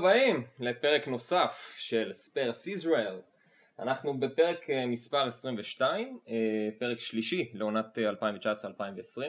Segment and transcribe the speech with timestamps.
[0.00, 3.20] הבאים לפרק נוסף של ספרס ישראל.
[3.78, 6.34] אנחנו בפרק אה, מספר 22, אה,
[6.78, 9.20] פרק שלישי לעונת 2019-2020,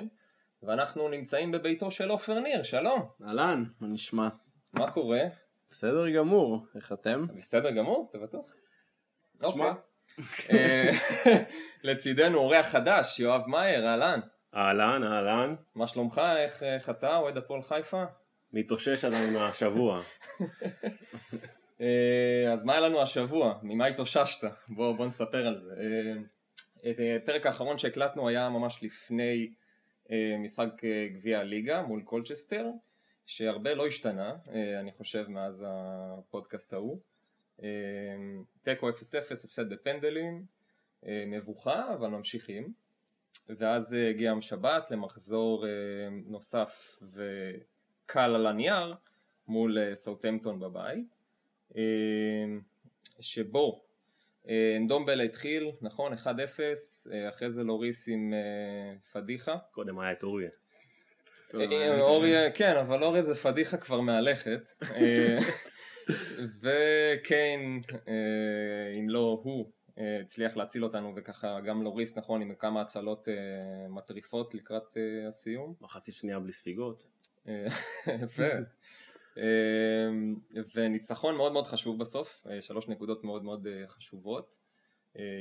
[0.63, 3.09] ואנחנו נמצאים בביתו של עופר ניר, שלום.
[3.27, 4.29] אהלן, מה נשמע?
[4.73, 5.21] מה קורה?
[5.69, 7.25] בסדר גמור, איך אתם?
[7.37, 8.45] בסדר גמור, אתה בטוח?
[9.41, 9.73] תשמע.
[10.17, 10.59] אוקיי.
[10.59, 10.91] אה,
[11.83, 14.19] לצידנו אורח חדש, יואב מאייר, אהלן.
[14.55, 16.21] אהלן, אהלן, מה שלומך?
[16.37, 18.03] איך איך אתה, אוהד הפועל חיפה?
[18.53, 20.01] מתאושש עדיין מהשבוע.
[21.81, 23.59] אה, אז מה היה לנו השבוע?
[23.63, 24.47] ממה התאוששת?
[24.69, 25.73] בוא, בוא נספר על זה.
[25.79, 29.53] אה, את הפרק האחרון שהקלטנו היה ממש לפני
[30.11, 32.69] אה, משחק אה, גביע הליגה מול קולצ'סטר,
[33.25, 36.99] שהרבה לא השתנה, אה, אני חושב, מאז הפודקאסט ההוא.
[37.63, 37.67] אה,
[38.63, 38.93] תיקו 0-0,
[39.31, 40.45] הפסד בפנדלים,
[41.05, 42.73] אה, מבוכה, אבל ממשיכים.
[43.49, 45.71] ואז אה, הגיע יום שבת למחזור אה,
[46.25, 46.99] נוסף
[48.11, 48.95] וקל על הנייר
[49.47, 51.15] מול אה, סאוטהמפטון בבית.
[51.75, 51.81] אה,
[53.19, 53.83] שבו
[54.49, 56.25] אה, אנדומבלה התחיל, נכון, 1-0,
[57.11, 58.33] אה, אחרי זה לוריס עם
[59.13, 59.57] פדיחה.
[59.71, 60.49] קודם היה את אוריה.
[61.53, 64.61] אה, אורי, כן, אבל אורי זה פדיחה כבר מהלכת.
[66.61, 67.81] וקיין,
[68.99, 69.71] אם לא הוא,
[70.21, 73.27] הצליח להציל אותנו, וככה גם לוריס, נכון, עם כמה הצלות
[73.89, 75.73] מטריפות לקראת הסיום.
[75.81, 77.03] מחצית שנייה בלי ספיגות.
[77.47, 77.65] אה,
[78.23, 78.43] יפה.
[79.37, 80.09] אה,
[80.75, 84.61] וניצחון מאוד מאוד חשוב בסוף, אה, שלוש נקודות מאוד מאוד חשובות.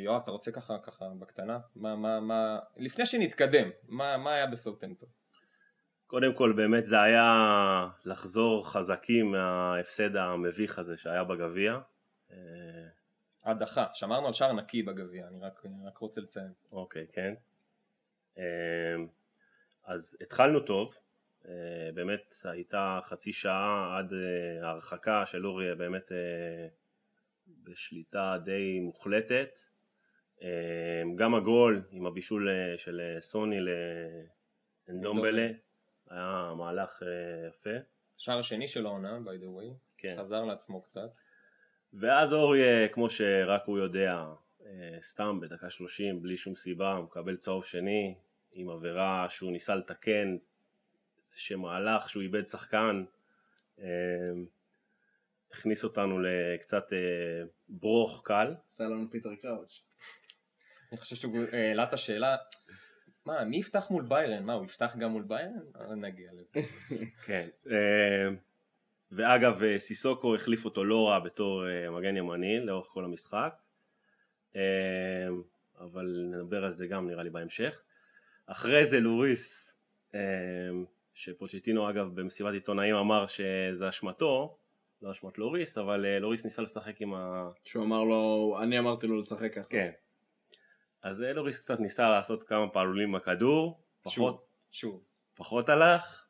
[0.04, 1.58] יואב, אתה רוצה ככה, ככה, בקטנה?
[1.76, 5.08] מה, מה, מה, לפני שנתקדם, מה, מה היה בסאוטהמפטון?
[6.06, 7.24] קודם כל באמת זה היה
[8.04, 11.78] לחזור חזקים מההפסד המביך הזה שהיה בגביע.
[13.44, 16.52] הדחה, שמרנו על שער נקי בגביע, אני רק, רק רוצה לציין.
[16.72, 17.34] אוקיי, כן.
[19.84, 20.94] אז התחלנו טוב,
[21.94, 26.66] באמת הייתה חצי שעה עד אה, ההרחקה של אורי באמת אה,
[27.64, 29.58] בשליטה די מוחלטת.
[30.42, 33.56] אה, גם הגול עם הבישול אה, של אה, סוני
[34.88, 35.48] לאנדומבלה
[36.10, 37.84] היה מהלך אה, יפה.
[38.16, 40.16] שער שני של העונה, by the way, כן.
[40.18, 41.10] חזר לעצמו קצת.
[41.92, 44.24] ואז אורי, אה, כמו שרק הוא יודע,
[44.66, 48.14] אה, סתם בדקה 30, בלי שום סיבה, הוא מקבל צהוב שני,
[48.52, 50.36] עם עבירה שהוא ניסה לתקן,
[51.40, 53.04] איזשהו מהלך שהוא איבד שחקן,
[53.78, 53.86] אה,
[55.52, 56.98] הכניס אותנו לקצת אה,
[57.68, 58.54] ברוך קל.
[58.66, 59.82] עשה לנו פיטר קראוץ'.
[60.92, 62.36] אני חושב שהוא העלה את השאלה,
[63.26, 64.44] מה, מי יפתח מול ביירן?
[64.44, 65.60] מה, הוא יפתח גם מול ביירן?
[65.80, 66.60] אה, נגיע לזה.
[67.26, 67.48] כן.
[67.70, 68.28] אה,
[69.12, 73.54] ואגב, אה, סיסוקו החליף אותו לא רע בתור אה, מגן ימני לאורך כל המשחק,
[74.56, 74.62] אה,
[75.80, 77.82] אבל נדבר על זה גם נראה לי בהמשך.
[78.46, 79.76] אחרי זה לוריס,
[80.14, 80.20] אה,
[81.20, 84.56] שפוצ'טינו אגב במסיבת עיתונאים אמר שזה אשמתו,
[85.02, 87.50] לא אשמת לוריס, אבל אה, לוריס ניסה לשחק עם ה...
[87.64, 89.68] שהוא אמר לו, אני אמרתי לו לשחק ככה.
[89.68, 89.90] כן.
[91.02, 95.04] אז אה, לוריס קצת ניסה לעשות כמה פעלולים עם הכדור, שוב, פחות, שוב.
[95.36, 96.24] פחות הלך,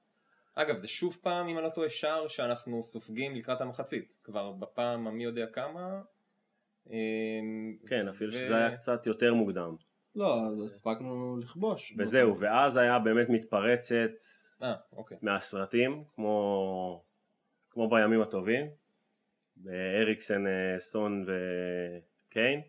[0.54, 4.12] אגב, זה שוב פעם, אם אני לא טועה, שער שאנחנו סופגים לקראת המחצית.
[4.24, 6.00] כבר בפעם המי יודע כמה.
[6.90, 9.74] אמ, כן, אפילו ו- שזה היה קצת יותר מוקדם.
[10.14, 11.94] לא, אז הספקנו לכבוש.
[11.98, 14.10] וזהו, ואז היה באמת מתפרצת
[14.62, 15.16] אה, אוקיי.
[15.22, 17.02] מהסרטים, כמו,
[17.70, 18.66] כמו בימים הטובים,
[19.56, 22.60] באריקסן, אה, סון וקיין,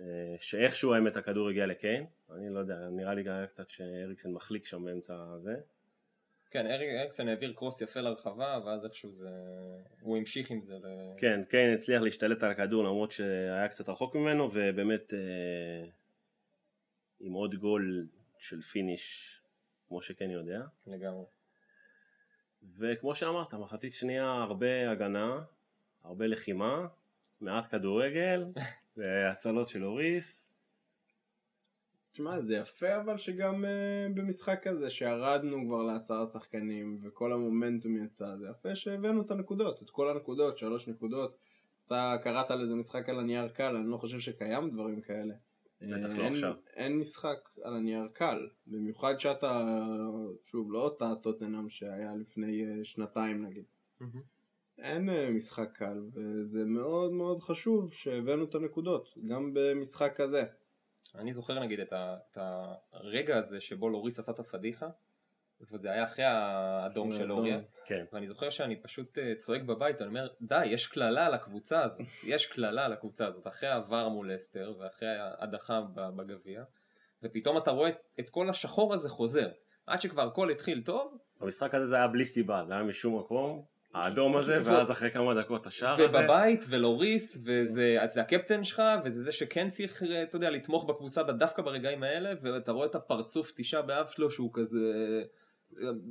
[0.00, 0.04] אה,
[0.38, 2.06] שאיכשהו האמת הכדור הגיע לקיין,
[2.36, 5.54] אני לא יודע, נראה לי היה קצת שאריקסן מחליק שם באמצע הזה.
[6.50, 9.30] כן, אריק אריקסון העביר קרוס יפה לרחבה, ואז איכשהו זה...
[10.00, 10.74] הוא המשיך עם זה.
[10.78, 10.86] ל...
[11.16, 15.88] כן, קיין הצליח להשתלט על הכדור למרות שהיה קצת רחוק ממנו, ובאמת אה,
[17.20, 18.06] עם עוד גול
[18.38, 19.40] של finish,
[19.88, 20.62] כמו שקיין יודע.
[20.86, 21.24] לגמרי.
[22.78, 25.42] וכמו שאמרת, מחצית שנייה הרבה הגנה,
[26.04, 26.86] הרבה לחימה,
[27.40, 28.44] מעט כדורגל,
[28.96, 30.54] והצלות של לוריס.
[32.14, 33.68] תשמע, זה יפה אבל שגם אה,
[34.14, 39.90] במשחק כזה שירדנו כבר לעשרה שחקנים וכל המומנטום יצא, זה יפה שהבאנו את הנקודות, את
[39.90, 41.36] כל הנקודות, שלוש נקודות.
[41.86, 45.34] אתה קראת לזה משחק על הנייר קל, אני לא חושב שקיים דברים כאלה.
[45.86, 46.54] בטח אה, לא אין, עכשיו.
[46.74, 49.64] אין משחק על הנייר קל, במיוחד שאתה,
[50.44, 53.64] שוב, לא אותה טוטנאם שהיה לפני uh, שנתיים נגיד.
[54.78, 60.44] אין אה, משחק קל, וזה מאוד מאוד חשוב שהבאנו את הנקודות, גם במשחק כזה.
[61.14, 62.38] אני זוכר נגיד את, ה, את
[62.92, 64.88] הרגע הזה שבו לוריס עשה את הפדיחה,
[65.72, 67.32] וזה היה אחרי האדום של.
[67.32, 71.34] אוריה, כן, ואני זוכר שאני פשוט אה, צועק בבית, אני אומר, די, יש קללה על
[71.34, 75.80] הקבוצה הזאת, יש קללה על הקבוצה הזאת, אחרי העבר מול אסטר, ואחרי ההדחה
[76.16, 76.62] בגביע,
[77.22, 77.90] ופתאום אתה רואה
[78.20, 79.48] את, כל השחור הזה חוזר,
[79.86, 83.64] עד שכבר הכל התחיל טוב, המשחק הזה זה היה בלי סיבה, זה היה משום מקום.
[83.94, 86.06] האדום הזה, ואז אחרי כמה דקות השער הזה.
[86.06, 91.62] ובבית ולוריס וזה זה הקפטן שלך וזה זה שכן צריך אתה יודע לתמוך בקבוצה דווקא
[91.62, 94.78] ברגעים האלה ואתה רואה את הפרצוף תשעה באב שלו שהוא כזה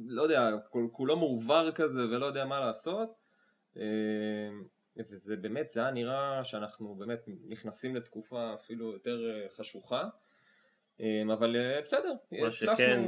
[0.07, 3.23] לא יודע כול- כולו מעובר כזה ולא יודע מה לעשות.
[3.77, 3.83] אה,
[5.09, 10.09] וזה באמת זה היה נראה שאנחנו באמת נכנסים לתקופה אפילו יותר אה, חשוכה.
[11.01, 12.75] אה, אבל בסדר מה הצלחנו.
[12.75, 13.01] שכן,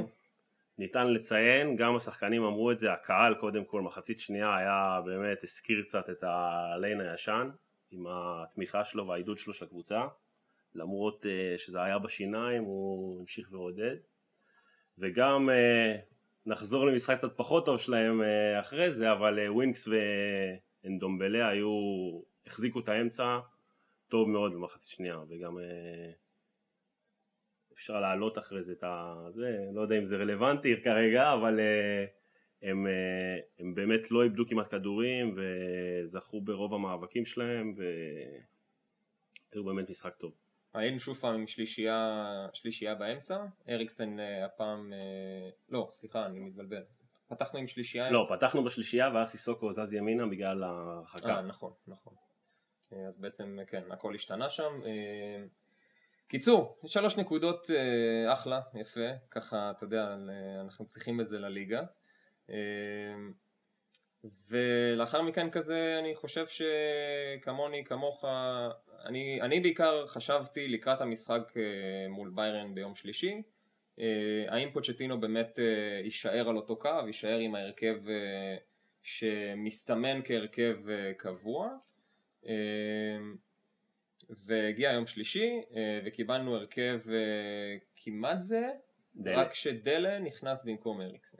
[0.78, 5.82] ניתן לציין, גם השחקנים אמרו את זה, הקהל קודם כל, מחצית שנייה היה באמת, הזכיר
[5.88, 7.50] קצת את הליין הישן,
[7.90, 10.06] עם התמיכה שלו והעידוד שלו של הקבוצה,
[10.74, 11.26] למרות
[11.56, 13.96] שזה היה בשיניים, הוא המשיך ועודד,
[14.98, 15.48] וגם
[16.46, 19.88] נחזור למשחק קצת פחות טוב שלהם uh, אחרי זה, אבל uh, ווינקס
[20.84, 21.70] ואנדומבלה היו,
[22.46, 23.38] החזיקו את האמצע
[24.08, 25.60] טוב מאוד במחצית שנייה, וגם uh,
[27.74, 29.14] אפשר להעלות אחרי זה את ה...
[29.30, 31.60] זה, לא יודע אם זה רלוונטי כרגע, אבל
[32.62, 32.86] הם,
[33.58, 37.74] הם באמת לא איבדו כמעט כדורים וזכו ברוב המאבקים שלהם
[39.52, 40.45] והיו באמת משחק טוב.
[40.76, 46.82] היינו שוב פעם עם שלישייה, שלישייה באמצע, אריקסן אה, הפעם, אה, לא סליחה אני מתבלבל,
[47.28, 51.40] פתחנו עם שלישייה, לא, פתחנו בשלישייה ואז סיסוקו זז ימינה בגלל אה, ההרחקה.
[51.42, 52.14] נכון, נכון,
[52.92, 55.44] אה, אז בעצם כן הכל השתנה שם, אה,
[56.28, 60.16] קיצור, שלוש נקודות אה, אחלה, יפה, ככה אתה יודע,
[60.60, 61.82] אנחנו צריכים את זה לליגה,
[62.50, 62.56] אה,
[64.50, 68.24] ולאחר מכן כזה אני חושב שכמוני כמוך
[69.04, 73.42] אני, אני בעיקר חשבתי לקראת המשחק אה, מול ביירן ביום שלישי
[73.98, 77.96] אה, האם פוצ'טינו באמת אה, יישאר על אותו קו, יישאר עם ההרכב
[79.02, 80.76] שמסתמן כהרכב
[81.16, 81.70] קבוע
[84.46, 85.60] והגיע יום שלישי
[86.04, 87.00] וקיבלנו הרכב
[87.96, 88.70] כמעט זה
[89.16, 89.40] דלה.
[89.40, 91.38] רק שדלה נכנס במקום אריקסן.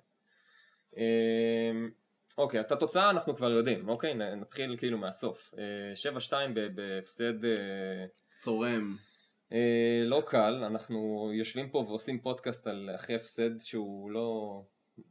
[2.38, 4.15] אה, אוקיי, אז את התוצאה אנחנו כבר יודעים, אוקיי?
[4.15, 5.55] נתחיל כאילו מהסוף.
[5.59, 8.05] אה, 7-2 ב- בהפסד אה,
[8.35, 8.97] צורם.
[9.53, 9.59] אה,
[10.06, 14.62] לא קל, אנחנו יושבים פה ועושים פודקאסט על אחרי הפסד שהוא לא...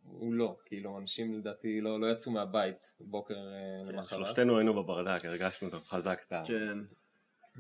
[0.04, 4.10] הוא לא, כאילו אנשים לדעתי לא, לא יצאו מהבית בוקר אה, כן, למחרת.
[4.10, 6.42] שלושתנו היינו בברדק, הרגשנו אותו חזק את ה...
[6.48, 6.77] כן.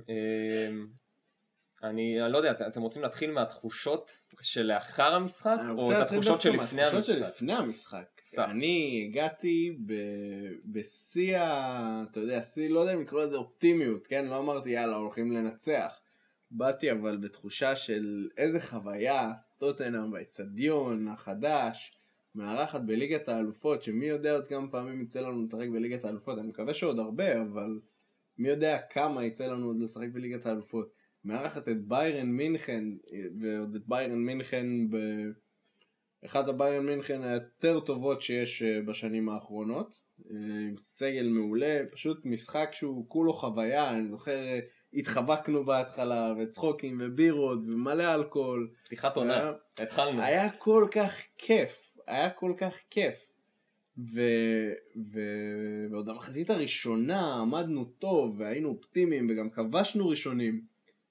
[0.09, 0.67] אה,
[1.83, 6.83] אני, אני לא יודע, את- אתם רוצים להתחיל מהתחושות שלאחר המשחק או את התחושות שלפני
[6.83, 7.01] המשחק?
[7.13, 8.14] שלפני המשחק.
[8.37, 9.77] אני הגעתי
[10.65, 12.03] בשיא ה...
[12.11, 14.25] אתה יודע, שיא, לא יודע אם לקרוא לזה אופטימיות, כן?
[14.25, 15.99] לא אמרתי יאללה הולכים לנצח.
[16.51, 21.97] באתי אבל בתחושה של איזה חוויה, טוטנאם באצטדיון החדש,
[22.35, 26.73] מארחת בליגת האלופות, שמי יודע עוד כמה פעמים יצא לנו לשחק בליגת האלופות, אני מקווה
[26.73, 27.79] שעוד הרבה, אבל
[28.37, 30.93] מי יודע כמה יצא לנו עוד לשחק בליגת האלופות.
[31.25, 32.83] מארחת את ביירן מינכן,
[33.39, 34.97] ועוד את ביירן מינכן ב...
[36.25, 39.99] אחת הביירן מינכן היותר טובות שיש אה, בשנים האחרונות,
[40.31, 40.35] אה,
[40.69, 44.59] עם סגל מעולה, פשוט משחק שהוא כולו חוויה, אני זוכר אה,
[44.93, 50.21] התחבקנו בהתחלה, וצחוקים ובירות ומלא אלכוהול, פתיחת עונה, היה- התחלנו.
[50.21, 53.25] היה כל כך כיף, היה כל כך כיף.
[53.97, 54.21] ו...
[55.13, 55.19] ו...
[55.91, 60.61] ועוד המחצית הראשונה עמדנו טוב והיינו אופטימיים וגם כבשנו ראשונים.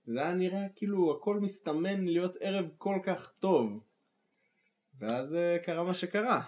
[0.06, 3.80] זה היה נראה כאילו הכל מסתמן להיות ערב כל כך טוב.
[5.08, 6.40] ואז אה, קרה מה שקרה.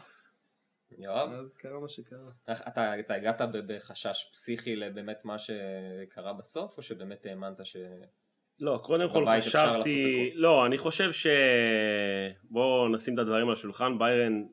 [0.99, 2.31] יואב, אז קרה מה שקרה.
[2.45, 7.77] אתה, אתה הגעת בחשש פסיכי לבאמת מה שקרה בסוף או שבאמת האמנת ש...
[8.61, 10.31] לא, קודם כל חשבתי.
[10.35, 11.27] לא, אני חושב ש...
[12.45, 14.45] בואו נשים את הדברים על השולחן, ביירן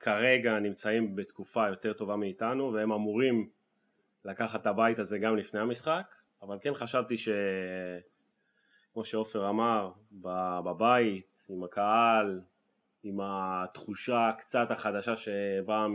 [0.00, 3.48] כרגע נמצאים בתקופה יותר טובה מאיתנו והם אמורים
[4.24, 7.28] לקחת את הבית הזה גם לפני המשחק, אבל כן חשבתי ש...
[8.92, 12.40] כמו שעופר אמר, ב- בבית, עם הקהל,
[13.02, 15.86] עם התחושה קצת החדשה שבאה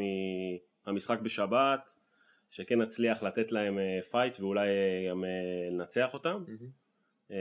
[0.86, 1.90] מהמשחק בשבת,
[2.50, 5.30] שכן נצליח לתת להם אה, fight ואולי אה, גם אה,
[5.72, 6.44] לנצח אותם.
[7.32, 7.38] אה,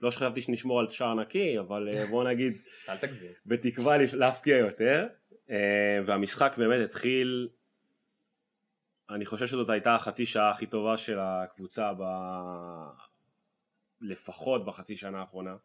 [0.00, 2.52] לא שחשבתי שנשמור על שער נקי, אבל אה, בוא נגיד
[2.88, 3.32] אל תגזים.
[3.46, 5.06] בתקווה להבקיע יותר.
[5.50, 7.48] אה, והמשחק באמת התחיל,
[9.10, 12.02] אני חושב שזאת הייתה החצי שעה הכי טובה של הקבוצה ב...
[14.00, 15.56] לפחות בחצי שנה האחרונה.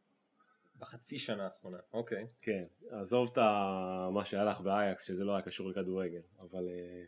[0.84, 2.28] בחצי שנה האחרונה, אוקיי.
[2.42, 3.38] כן, עזוב את
[4.14, 7.04] מה שהלך באייקס שזה לא היה קשור לכדורגל, אבל אה,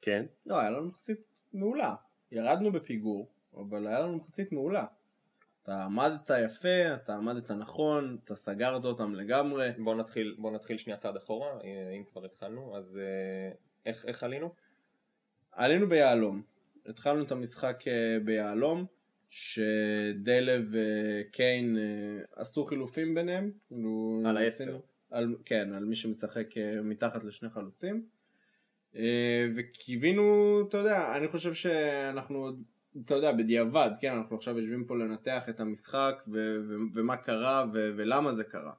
[0.00, 1.20] כן, לא, היה לנו מחצית
[1.52, 1.94] מעולה.
[2.32, 4.86] ירדנו בפיגור, אבל היה לנו מחצית מעולה.
[5.62, 9.70] אתה עמדת יפה, אתה עמדת נכון, אתה סגרת אותם לגמרי.
[9.84, 13.52] בוא נתחיל, בוא נתחיל שנייה צעד אחורה, אה, אם כבר התחלנו, אז אה,
[13.86, 14.54] איך, איך עלינו?
[15.52, 16.42] עלינו ביהלום.
[16.86, 17.84] התחלנו את המשחק
[18.24, 18.86] ביהלום,
[19.36, 23.50] שדלה וקיין אה, עשו חילופים ביניהם.
[23.68, 24.78] כאילו, על העשר.
[25.10, 28.06] על, כן, על מי שמשחק אה, מתחת לשני חלוצים.
[28.96, 32.50] אה, וקיווינו, אתה יודע, אני חושב שאנחנו,
[33.04, 37.64] אתה יודע, בדיעבד, כן, אנחנו עכשיו יושבים פה לנתח את המשחק ו- ו- ומה קרה
[37.72, 38.72] ו- ולמה זה קרה.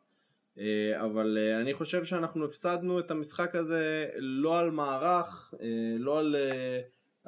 [0.60, 5.54] אה, אבל אה, אני חושב שאנחנו הפסדנו את המשחק הזה לא על מערך,
[6.00, 6.36] לא על,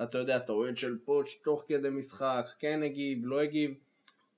[0.03, 3.73] אתה יודע, טעויות של פוטש תוך כדי משחק, כן הגיב, לא הגיב.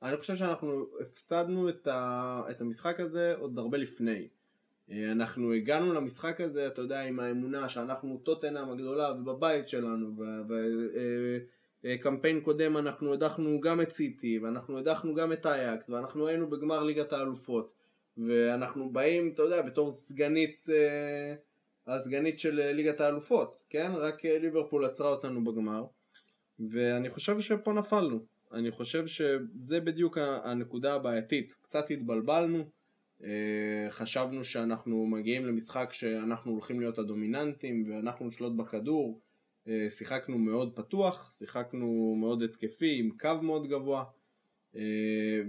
[0.04, 4.28] אני חושב שאנחנו הפסדנו את, ה- את המשחק הזה עוד הרבה לפני.
[4.92, 10.12] אה, אנחנו הגענו למשחק הזה, אתה יודע, עם האמונה שאנחנו טוטנאם הגדולה ובבית שלנו,
[11.84, 16.28] וקמפיין אה, אה, קודם אנחנו הדחנו גם את סיטי, ואנחנו הדחנו גם את אייקס, ואנחנו
[16.28, 17.74] היינו בגמר ליגת האלופות,
[18.18, 20.66] ואנחנו באים, אתה יודע, בתור סגנית,
[21.88, 23.92] הסגנית של ליגת האלופות, כן?
[23.96, 25.86] רק ליברפול עצרה אותנו בגמר,
[26.60, 28.20] ואני חושב שפה נפלנו.
[28.54, 32.64] אני חושב שזה בדיוק הנקודה הבעייתית, קצת התבלבלנו,
[33.24, 39.20] אה, חשבנו שאנחנו מגיעים למשחק שאנחנו הולכים להיות הדומיננטים ואנחנו נשלוט בכדור,
[39.68, 44.04] אה, שיחקנו מאוד פתוח, שיחקנו מאוד התקפי עם קו מאוד גבוה
[44.76, 44.82] אה,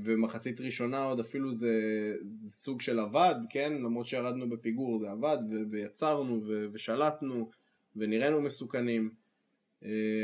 [0.04, 1.74] ומחצית ראשונה עוד אפילו זה,
[2.22, 3.72] זה סוג של עבד, כן?
[3.72, 5.38] למרות שירדנו בפיגור זה עבד
[5.70, 6.40] ויצרנו
[6.72, 7.50] ושלטנו
[7.96, 9.14] ונראינו מסוכנים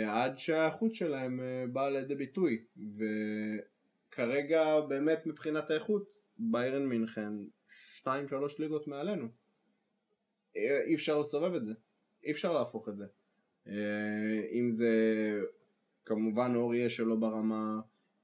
[0.09, 1.41] עד שהאיכות שלהם
[1.73, 2.65] באה לידי ביטוי
[4.13, 6.09] וכרגע באמת מבחינת האיכות
[6.39, 7.33] ביירן מינכן
[8.03, 8.07] 2-3
[8.59, 9.29] ליגות מעלינו.
[10.57, 11.73] אי אפשר לסובב את זה,
[12.25, 13.07] אי אפשר להפוך את זה.
[13.69, 14.91] אה, אם זה
[16.05, 17.81] כמובן אוריה שלא ברמה,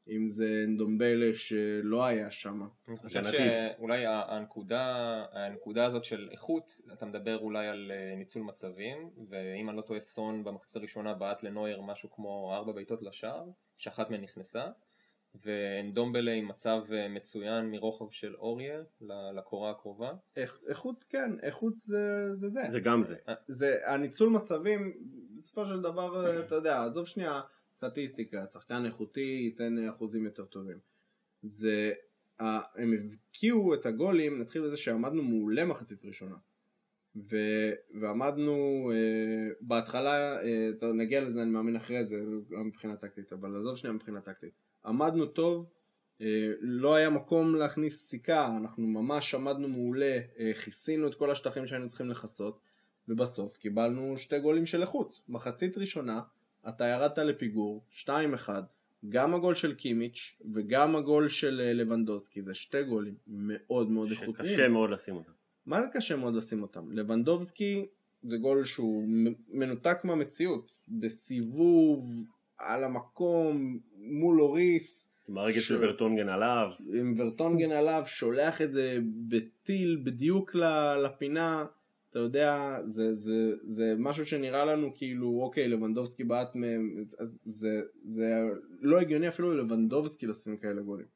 [0.08, 2.68] אם זה נדומבלה שלא היה שם.
[2.88, 9.10] אני חושב שאולי הנקודה, הנקודה הזאת של איכות, אתה מדבר אולי על אה, ניצול מצבים,
[9.28, 13.44] ואם אני לא טועה סון במחצית הראשונה בעט לנויר משהו כמו ארבע בעיטות לשער,
[13.78, 14.64] שאחת מהן נכנסה.
[15.44, 18.82] ואנדומבלה עם מצב אה, מצוין מרוחב של אוריה
[19.34, 20.12] לקורה הקרובה.
[20.68, 22.48] איכות כן, איכות זה זה.
[22.48, 23.16] זה זה גם זה.
[23.48, 24.92] זה הניצול מצבים,
[25.36, 27.40] בסופו של דבר, אה, אתה יודע, עזוב שנייה
[27.74, 30.78] סטטיסטיקה, שחקן איכותי ייתן אחוזים יותר טובים.
[31.42, 31.92] זה,
[32.38, 36.36] הם הבקיעו את הגולים, נתחיל בזה שעמדנו מעולה מחצית ראשונה.
[37.16, 37.36] ו,
[38.00, 42.16] ועמדנו uh, בהתחלה, uh, נגיע לזה אני מאמין אחרי זה,
[42.64, 44.52] מבחינה טקטית, אבל עזוב שנייה מבחינה טקטית.
[44.86, 45.70] עמדנו טוב,
[46.22, 51.66] אה, לא היה מקום להכניס סיכה, אנחנו ממש עמדנו מעולה, אה, כיסינו את כל השטחים
[51.66, 52.60] שהיינו צריכים לכסות,
[53.08, 55.20] ובסוף קיבלנו שתי גולים של איכות.
[55.28, 56.20] מחצית ראשונה,
[56.68, 58.08] אתה ירדת לפיגור, 2-1,
[59.08, 64.48] גם הגול של קימיץ' וגם הגול של אה, לבנדובסקי, זה שתי גולים מאוד מאוד איכותיים.
[64.48, 65.32] שקשה מאוד לשים אותם.
[65.66, 66.92] מה זה קשה מאוד לשים אותם?
[66.92, 67.86] לבנדובסקי
[68.22, 69.08] זה גול שהוא
[69.48, 72.24] מנותק מהמציאות, בסיבוב
[72.58, 75.08] על המקום מול אוריס.
[75.28, 75.68] עם הרגל ש...
[75.68, 76.70] של ורטונגן עליו.
[76.94, 80.54] עם ורטונגן עליו, שולח את זה בטיל בדיוק
[81.04, 81.64] לפינה.
[82.12, 87.04] אתה יודע, זה, זה, זה משהו שנראה לנו כאילו, אוקיי, לבנדובסקי בעט מהם,
[87.44, 88.42] זה, זה
[88.80, 91.06] לא הגיוני אפילו ללבנדובסקי לשים כאלה גולים.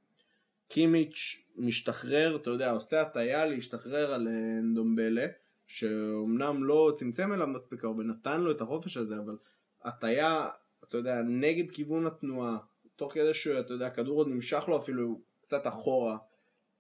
[0.68, 5.26] קימיץ' משתחרר, אתה יודע, עושה הטיה להשתחרר על אנדומבלה,
[5.66, 9.36] שאומנם לא צמצם אליו מספיק הרבה, נתן לו את החופש הזה, אבל
[9.84, 10.48] הטיה
[10.88, 12.58] אתה יודע, נגד כיוון התנועה,
[12.96, 16.16] תוך כדי שאתה יודע, הכדור עוד נמשך לו אפילו קצת אחורה,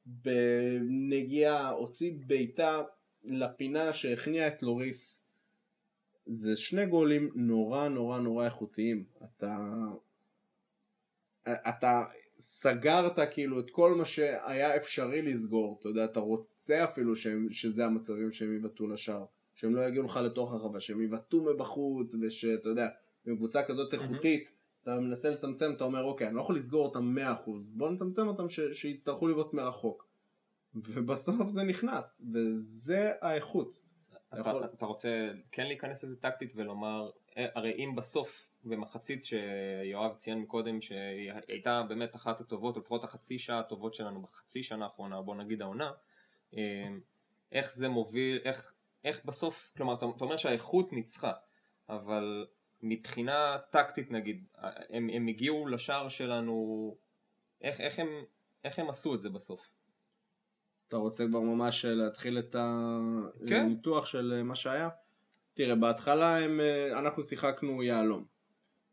[0.06, 2.82] בנגיעה, הוציא בעיטה
[3.26, 5.22] לפינה שהכניע את לוריס.
[6.26, 9.04] זה שני גולים נורא נורא נורא איכותיים.
[9.24, 9.58] אתה...
[11.48, 12.04] אתה
[12.40, 17.84] סגרת כאילו את כל מה שהיה אפשרי לסגור, אתה יודע, אתה רוצה אפילו שהם, שזה
[17.84, 22.88] המצבים שהם יבטאו לשער, שהם לא יגיעו לך לתוך הרחבה, שהם יבטאו מבחוץ ושאתה יודע,
[23.26, 24.52] בקבוצה כזאת איכותית,
[24.82, 28.48] אתה מנסה לצמצם, אתה אומר אוקיי, אני לא יכול לסגור אותם 100%, בוא נצמצם אותם
[28.48, 30.05] ש- שיצטרכו לבעוט מרחוק.
[30.84, 33.78] ובסוף זה נכנס, וזה האיכות.
[34.30, 34.64] אז אתה, יכול...
[34.64, 40.80] אתה רוצה כן להיכנס לזה טקטית ולומר, אה, הרי אם בסוף במחצית שיואב ציין מקודם
[40.80, 45.34] שהיא הייתה באמת אחת הטובות, או לפחות החצי שעה הטובות שלנו בחצי שנה האחרונה, בוא
[45.34, 45.92] נגיד העונה,
[46.56, 46.88] אה,
[47.52, 48.72] איך זה מוביל, איך,
[49.04, 51.32] איך בסוף, כלומר אתה, אתה אומר שהאיכות ניצחה,
[51.88, 52.46] אבל
[52.82, 54.44] מבחינה טקטית נגיד,
[54.90, 56.96] הם, הם הגיעו לשער שלנו,
[57.60, 58.08] איך, איך, הם,
[58.64, 59.75] איך הם עשו את זה בסוף?
[60.88, 62.56] אתה רוצה כבר ממש להתחיל את
[63.48, 63.60] כן.
[63.60, 64.10] הניתוח כן.
[64.10, 64.88] של מה שהיה?
[65.54, 66.60] תראה, בהתחלה הם,
[66.92, 68.24] אנחנו שיחקנו יהלום.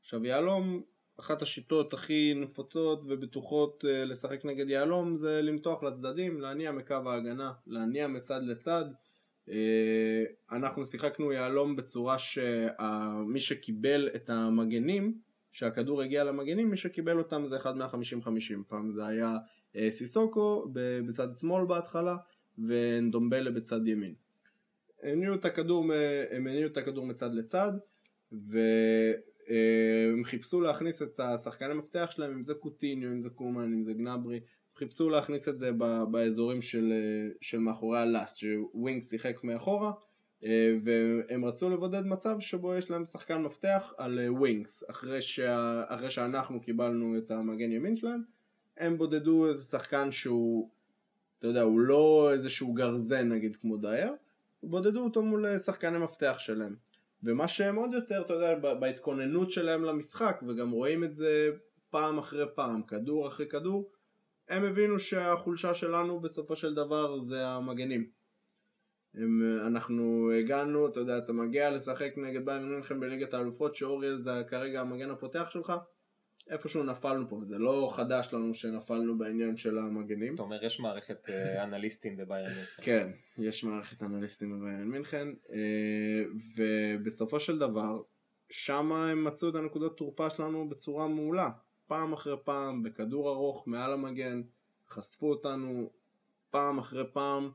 [0.02, 0.82] עכשיו יהלום,
[1.20, 7.52] אחת השיטות הכי נפוצות ובטוחות אה, לשחק נגד יהלום זה למתוח לצדדים, להניע מקו ההגנה,
[7.68, 8.86] להניע מצד לצד.
[9.50, 15.18] אה, אנחנו שיחקנו יהלום בצורה שמי שקיבל את המגנים,
[15.52, 19.38] שהכדור הגיע למגנים, מי שקיבל אותם זה אחד מהחמישים חמישים, פעם זה היה אה,
[19.90, 20.66] סיסוקו
[21.08, 22.16] בצד שמאל בהתחלה
[22.68, 24.14] ונדומבלה בצד ימין.
[25.04, 25.86] הניעו את הכדור,
[26.32, 27.72] הם הניעו את הכדור מצד לצד
[28.32, 33.94] והם חיפשו להכניס את השחקני מפתח שלהם, אם זה קוטיניו, אם זה קומן, אם זה
[33.94, 34.40] גנברי,
[34.76, 35.72] חיפשו להכניס את זה
[36.12, 36.94] באזורים של,
[37.42, 39.92] של מאחורי הלאסט, שווינג שיחק מאחורה
[40.84, 46.62] והם רצו לבודד מצב שבו יש להם שחקן מפתח על ווינגס אחרי, שה, אחרי שאנחנו
[46.62, 48.22] קיבלנו את המגן ימין שלהם
[48.78, 50.70] הם בודדו את השחקן שהוא
[51.40, 54.14] אתה יודע הוא לא איזשהו גרזן נגיד כמו דייר.
[54.64, 56.76] בודדו אותו מול שחקני מפתח שלהם.
[57.24, 61.50] ומה שהם עוד יותר אתה יודע בהתכוננות שלהם למשחק וגם רואים את זה
[61.90, 63.92] פעם אחרי פעם כדור אחרי כדור
[64.50, 68.10] הם הבינו שהחולשה שלנו בסופו של דבר זה המגנים.
[69.14, 74.32] הם, אנחנו הגענו, אתה יודע, אתה מגיע לשחק נגד ביירן מינכן בליגת האלופות שאוריה זה
[74.48, 75.74] כרגע המגן הפותח שלך
[76.50, 80.36] איפשהו נפלנו פה, וזה לא חדש לנו שנפלנו בעניין של המגנים.
[80.36, 82.82] אתה אומר יש מערכת אה, אנליסטים בביירן מינכן.
[82.82, 86.24] כן, יש מערכת אנליסטים בביירן מינכן, אה,
[86.58, 88.02] ובסופו של דבר,
[88.50, 91.50] שם הם מצאו את הנקודות תורפה שלנו בצורה מעולה.
[91.88, 94.42] פעם אחרי פעם, בכדור ארוך מעל המגן,
[94.90, 95.90] חשפו אותנו
[96.52, 97.52] פעם אחרי פעם.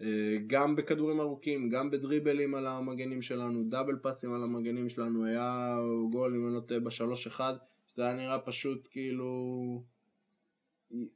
[0.00, 5.76] אה, גם בכדורים ארוכים, גם בדריבלים על המגנים שלנו, דאבל פאסים על המגנים שלנו, היה
[6.12, 7.54] גול אם אני לא טועה בשלוש אחד,
[7.96, 9.82] זה היה נראה פשוט כאילו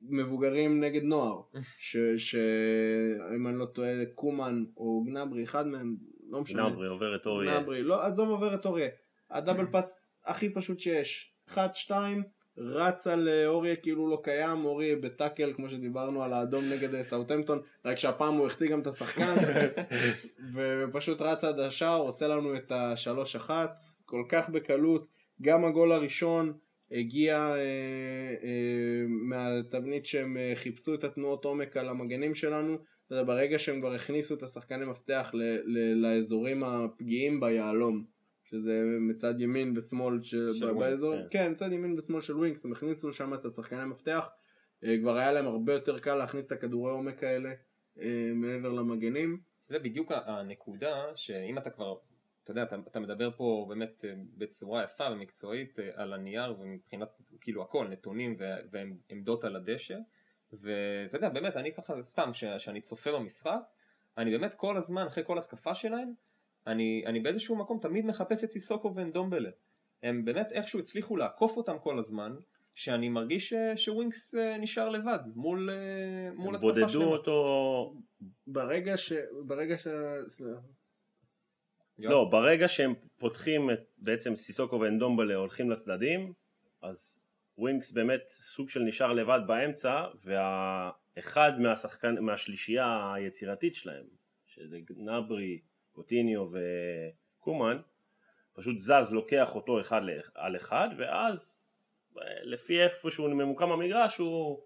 [0.02, 1.40] מבוגרים נגד נוער,
[2.18, 5.97] שאם אני לא טועה קומן או גנברי, אחד מהם,
[6.30, 6.68] לא משנה.
[6.68, 7.59] גנברי עובר את אוריה.
[7.59, 8.88] גנברי, לא, עזוב עובר את אוריה,
[9.30, 12.23] הדאבל פאס הכי פשוט שיש, אחד, שתיים,
[12.59, 17.02] רץ על אה, אוריה כאילו לא קיים, אוריה בטאקל כמו שדיברנו על האדום נגד אה,
[17.02, 19.35] סאוטמפטון, רק שהפעם הוא החטיא גם את השחקן,
[20.54, 25.06] ופשוט רץ עד השער, עושה לנו את השלוש אחת, כל כך בקלות,
[25.42, 26.52] גם הגול הראשון
[26.90, 27.54] הגיע אה,
[28.42, 32.78] אה, מהתבנית שהם אה, חיפשו את התנועות עומק על המגנים שלנו,
[33.10, 38.16] ברגע שהם כבר הכניסו את השחקני מפתח ל- ל- לאזורים הפגיעים ביהלום.
[38.50, 41.44] שזה מצד ימין ושמאל של, של באזור, ווינקס, כן.
[41.44, 44.28] כן, מצד ימין ושמאל של ווינקס, הם הכניסו שם את השחקני המפתח,
[44.84, 47.50] אה, כבר היה להם הרבה יותר קל להכניס את הכדורי עומק האלה
[48.00, 49.40] אה, מעבר למגנים.
[49.68, 51.94] זה בדיוק הנקודה, שאם אתה כבר,
[52.47, 57.09] אתה יודע, אתה, אתה מדבר פה באמת אה, בצורה יפה ומקצועית על הנייר ומבחינת
[57.41, 58.37] כאילו הכל, נתונים
[58.71, 59.99] ועמדות על הדשא,
[60.52, 63.61] ואתה יודע, באמת, אני ככה, סתם, כשאני צופה במשחק,
[64.19, 66.13] אני באמת כל הזמן, אחרי כל התקפה שלהם,
[66.67, 69.50] אני, אני באיזשהו מקום תמיד מחפש את סיסוקו ואנדומבלה.
[70.02, 72.37] הם באמת איכשהו הצליחו לעקוף אותם כל הזמן,
[72.75, 77.04] שאני מרגיש ש, שווינקס אה, נשאר לבד מול, אה, מול התקפה שלמה.
[77.04, 77.95] בודדו אותו...
[78.47, 79.13] ברגע ש...
[79.47, 79.87] ברגע ש...
[81.99, 86.32] לא, ברגע שהם פותחים את בעצם סיסוקו ואנדומבלה הולכים לצדדים,
[86.82, 87.21] אז
[87.59, 94.04] ווינקס באמת סוג של נשאר לבד באמצע, ואחד מהשחקן, מהשלישייה היצירתית שלהם,
[94.47, 95.61] שזה נברי,
[95.93, 97.78] קוטיניו וקומן,
[98.52, 100.00] פשוט זז, לוקח אותו אחד
[100.35, 101.56] על אחד, ואז
[102.43, 104.63] לפי איפה שהוא ממוקם המגרש הוא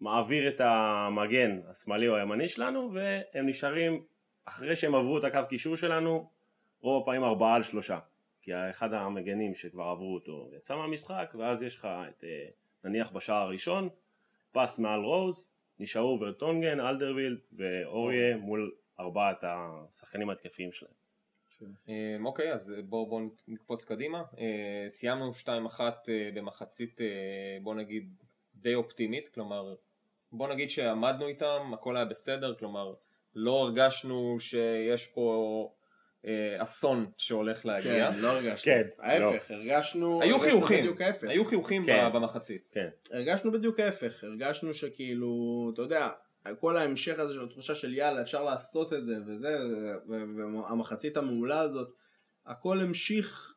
[0.00, 4.04] מעביר את המגן השמאלי או הימני שלנו, והם נשארים,
[4.44, 6.30] אחרי שהם עברו את הקו קישור שלנו,
[6.82, 7.98] רוב הפעמים ארבעה על שלושה.
[8.42, 12.46] כי אחד המגנים שכבר עברו אותו יצא מהמשחק, ואז יש לך את, אה,
[12.84, 13.88] נניח בשער הראשון,
[14.52, 15.46] פס מעל רוז,
[15.78, 20.92] נשארו ורטונגן, אלדרווירלד ואורייה מול ארבעת השחקנים ההתקפיים שלהם.
[21.88, 24.22] אמ, אוקיי, אז בואו בוא נקפוץ קדימה.
[24.38, 25.48] אה, סיימנו 2-1
[26.08, 27.06] אה, במחצית, אה,
[27.62, 28.14] בוא נגיד,
[28.54, 29.74] די אופטימית, כלומר,
[30.32, 32.94] בוא נגיד שעמדנו איתם, הכל היה בסדר, כלומר,
[33.34, 35.72] לא הרגשנו שיש פה
[36.58, 38.12] אסון שהולך להגיע.
[38.12, 38.72] כן, לא הרגשנו.
[38.72, 39.56] כן, ההפך, לא.
[39.56, 40.22] הרגשנו...
[40.22, 40.84] היו חיוכים,
[41.22, 42.08] היו חיוכים כן.
[42.14, 42.68] במחצית.
[42.72, 42.88] כן.
[43.10, 46.08] הרגשנו בדיוק ההפך, הרגשנו שכאילו, אתה יודע,
[46.60, 49.58] כל ההמשך הזה של התחושה של יאללה אפשר לעשות את זה וזה
[50.08, 51.88] והמחצית המעולה הזאת
[52.46, 53.54] הכל המשיך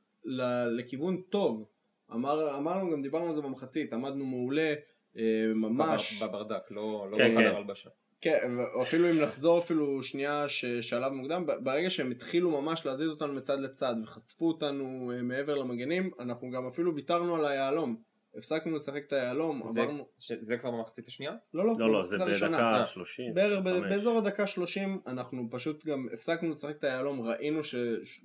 [0.78, 1.66] לכיוון טוב
[2.14, 4.74] אמר, אמרנו גם דיברנו על זה במחצית עמדנו מעולה
[5.18, 5.24] אה,
[5.56, 7.90] ממש בברדק לא, לא כן, בחדר הלבשה
[8.22, 10.46] כן, אפילו אם נחזור אפילו שנייה
[10.82, 16.12] שלב מוקדם, ברגע שהם התחילו ממש להזיז אותנו מצד לצד וחשפו אותנו אה, מעבר למגנים,
[16.20, 17.96] אנחנו גם אפילו ויתרנו על היהלום.
[18.38, 20.08] הפסקנו לשחק את היהלום, עברנו...
[20.20, 21.36] זה כבר במחצית השנייה?
[21.54, 23.34] לא, לא, לא, לא זה בדקה 30.
[23.34, 27.62] באזור הדקה 30 אנחנו פשוט גם הפסקנו לשחק את היהלום, ראינו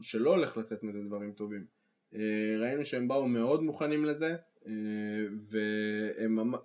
[0.03, 1.65] שלא הולך לצאת מזה דברים טובים.
[2.15, 2.21] אה,
[2.61, 4.73] ראינו שהם באו מאוד מוכנים לזה, אה,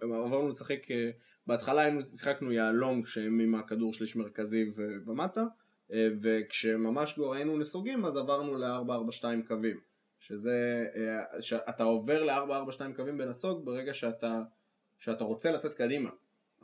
[0.01, 1.09] ועברנו לשחק, אה,
[1.47, 4.71] בהתחלה היינו, שיחקנו יהלום כשהם עם הכדור שליש מרכזי
[5.05, 5.43] ומטה,
[6.21, 9.79] וכשממש כבר היינו נסוגים אז עברנו ל-4-4-2 קווים.
[10.19, 14.41] שזה, אה, שאתה עובר ל-442 קווים בנסוג ברגע שאתה,
[14.97, 16.09] שאתה רוצה לצאת קדימה.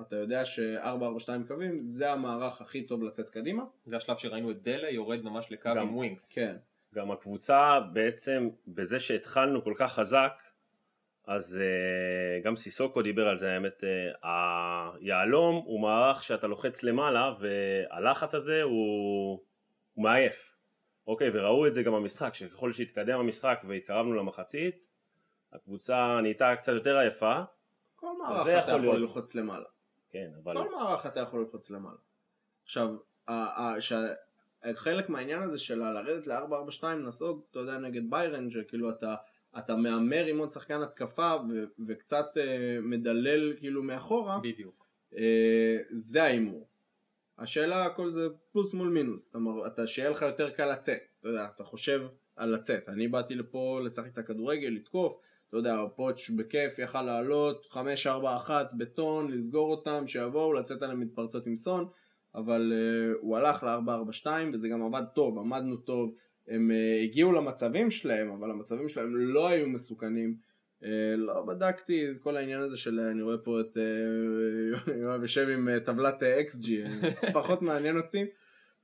[0.02, 3.64] אתה יודע ש-442 קווים זה המערך הכי טוב לצאת קדימה.
[3.86, 5.70] זה השלב שראינו את דלה יורד ממש לקו.
[5.70, 6.32] עם ווינגס.
[6.34, 6.56] כן.
[6.96, 10.32] גם הקבוצה בעצם בזה שהתחלנו כל כך חזק
[11.28, 14.28] אז uh, גם סיסוקו דיבר על זה האמת uh,
[15.02, 19.40] היהלום הוא מערך שאתה לוחץ למעלה והלחץ הזה הוא,
[19.94, 20.56] הוא מעייף
[21.08, 24.88] אוקיי וראו את זה גם במשחק שככל שהתקדם המשחק והתקרבנו למחצית
[25.54, 27.42] הקבוצה נהייתה קצת יותר עייפה
[27.96, 28.96] כל מערך אתה יכול להיות.
[28.96, 29.66] ללחוץ למעלה.
[30.10, 31.98] כן אבל כל מערך אתה יכול ללחוץ למעלה.
[32.64, 32.90] עכשיו,
[33.80, 34.14] שה-
[34.76, 39.16] חלק מהעניין הזה של לרדת ל-442 נסוג, אתה יודע, נגד ביירן, שכאילו אתה,
[39.58, 44.86] אתה מהמר עם עוד שחקן התקפה ו- וקצת אה, מדלל כאילו מאחורה, בדיוק.
[45.18, 46.68] אה, זה ההימור.
[47.38, 51.46] השאלה הכל זה פלוס מול מינוס, אומרת, אתה שיהיה לך יותר קל לצאת, אתה יודע,
[51.56, 52.02] אתה חושב
[52.36, 57.68] על לצאת, אני באתי לפה לשחק את הכדורגל, לתקוף, אתה יודע, פוטש בכיף יכל לעלות,
[57.72, 61.88] 5-4-1 בטון, לסגור אותם, שיבואו, לצאת עליהם מתפרצות עם סון,
[62.36, 66.16] אבל uh, הוא הלך ל-4-4-2 וזה גם עבד טוב, עמדנו טוב,
[66.48, 70.36] הם uh, הגיעו למצבים שלהם, אבל המצבים שלהם לא היו מסוכנים.
[70.82, 70.86] Uh,
[71.18, 75.80] לא בדקתי את כל העניין הזה של אני רואה פה את uh, יואב יושב עם
[75.80, 76.68] טבלת XG,
[77.34, 78.26] פחות מעניין אותי.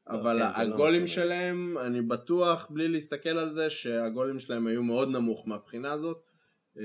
[0.09, 1.07] אבל כן, לא הגולים.
[1.07, 6.19] שלהם, אני בטוח, בלי להסתכל על זה, שהגולים שלהם היו מאוד נמוך מהבחינה הזאת.
[6.79, 6.83] אה,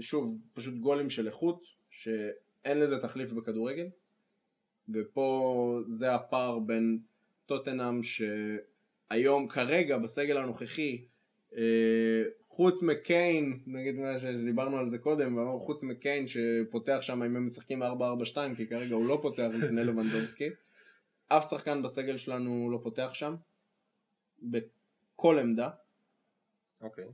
[0.00, 3.86] שוב, פשוט גולים של איכות, שאין לזה תחליף בכדורגל.
[4.88, 6.98] ופה זה הפער בין
[7.46, 8.02] טוטנאם
[9.12, 11.04] שהיום כרגע בסגל הנוכחי
[11.56, 17.46] אה, חוץ מקיין, נגיד שדיברנו על זה קודם, ואמרנו חוץ מקיין שפותח שם אם הם
[17.46, 17.86] משחקים 4-4-2
[18.56, 20.48] כי כרגע הוא לא פותח לפני לבנדובסקי
[21.28, 23.36] אף שחקן בסגל שלנו לא פותח שם
[24.42, 25.70] בכל עמדה.
[26.80, 27.04] אוקיי.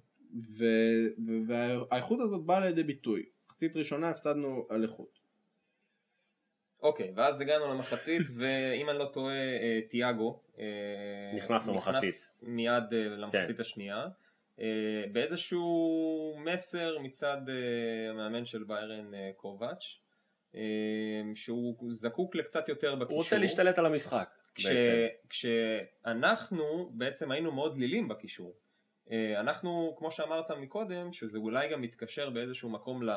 [0.58, 1.06] ו-
[1.46, 3.26] והאיכות הזאת באה לידי ביטוי.
[3.46, 5.18] מחצית ראשונה הפסדנו על איכות.
[6.82, 10.40] אוקיי, ואז הגענו למחצית, ואם אני לא טועה, אה, תיאגו
[11.36, 11.94] נכנס למחצית.
[11.94, 14.06] נכנס מיד אה, למחצית השנייה.
[14.60, 14.64] אה,
[15.12, 17.54] באיזשהו מסר מצד אה,
[18.10, 19.84] המאמן של ביירן אה, קובץ',
[20.54, 20.60] אה,
[21.34, 23.14] שהוא זקוק לקצת יותר בקישור.
[23.16, 25.06] הוא רוצה להשתלט על המשחק כש, בעצם.
[25.28, 28.54] כשאנחנו בעצם היינו מאוד דלילים בקישור.
[29.10, 33.10] אה, אנחנו, כמו שאמרת מקודם, שזה אולי גם מתקשר באיזשהו מקום, ל,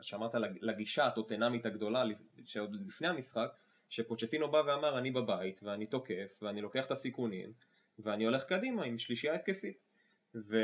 [0.00, 2.04] שאמרת לג- לגישה הטוטנאמית הגדולה
[2.44, 3.52] שעוד לפני המשחק,
[3.88, 7.52] שפוצ'טינו בא ואמר אני בבית ואני תוקף ואני לוקח את הסיכונים
[7.98, 9.78] ואני הולך קדימה עם שלישייה התקפית.
[10.34, 10.56] ו...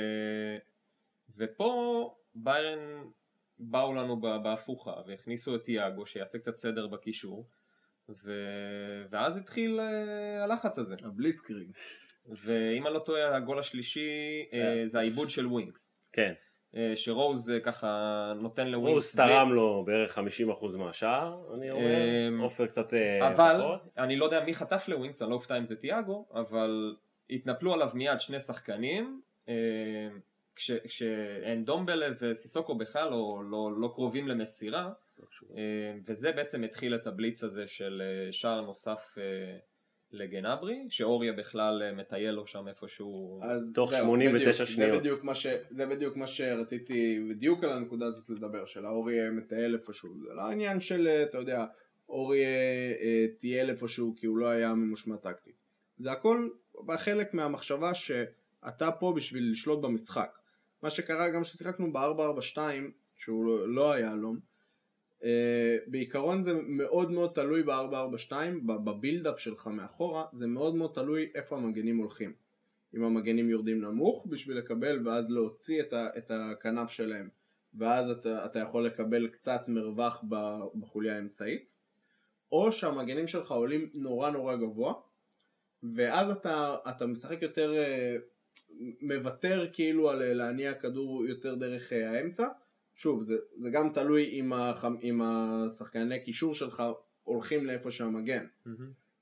[1.37, 3.05] ופה ביירן
[3.59, 7.49] באו לנו ב- בהפוכה והכניסו את תיאגו שיעשה קצת סדר בקישור
[8.09, 8.33] ו...
[9.11, 11.71] ואז התחיל אה, הלחץ הזה הבליצקריג
[12.27, 14.87] ואם אני לא טועה הגול השלישי אה, כן.
[14.87, 16.50] זה האיבוד של ווינקס כן, אה,
[16.95, 17.89] שרוז אה, ככה
[18.37, 20.23] נותן הוא לווינקס תרם לו בערך 50%
[20.77, 21.83] מהשער, אני אומר,
[22.29, 23.95] אמ, עופר קצת אה, אבל פחות.
[23.99, 26.97] אני לא יודע מי חטף לווינקס, אני לא אופתע אם זה טיאגו, אבל
[27.31, 29.55] התנפלו עליו מיד שני שחקנים, אה,
[30.57, 34.91] כש- כשאנדומבלה וסיסוקו בכלל לא, לא, לא קרובים למסירה,
[35.57, 35.63] אה,
[36.07, 39.23] וזה בעצם התחיל את הבליץ הזה של אה, שער נוסף אה,
[40.13, 43.41] לגנברי, שאוריה בכלל אה, מטייל לו שם איפשהו.
[43.43, 44.93] אז תוך זהו, 89 בדיוק, שניות.
[44.93, 49.31] זה בדיוק, מה ש, זה בדיוק מה שרציתי בדיוק על הנקודה הזאת לדבר, של האורי
[49.31, 51.65] מטייל איפשהו, זה לא העניין של, אה, אתה יודע,
[52.09, 55.55] אורי אה, טייל איפשהו כי הוא לא היה ממושמע טקטית.
[55.99, 56.49] זה הכל
[56.99, 60.39] חלק מהמחשבה שאתה פה בשביל לשלוט במשחק.
[60.83, 62.59] מה שקרה גם כששיחקנו ב-442,
[63.17, 64.41] שהוא לא- לא היה הלום, אה,
[65.87, 68.33] בעיקרון זה מאוד מאוד תלוי ב-442,
[68.67, 72.33] בבילדאפ שלך מאחורה, זה מאוד מאוד תלוי איפה המגנים הולכים.
[72.97, 77.29] אם המגנים יורדים נמוך בשביל לקבל ואז להוציא את, ה, את הכנף שלהם
[77.75, 80.25] ואז אתה, אתה יכול לקבל קצת מרווח
[80.75, 81.75] בחוליה האמצעית
[82.53, 84.95] או שהמגנים שלך עולים נורא נורא גבוה
[85.95, 88.17] ואז אתה, אתה משחק יותר אה,
[89.01, 92.47] מוותר כאילו על אה, להניע כדור יותר דרך אה, האמצע
[93.01, 96.83] שוב זה, זה גם תלוי אם, הח, אם השחקני קישור שלך
[97.23, 98.47] הולכים לאיפה שהמגן.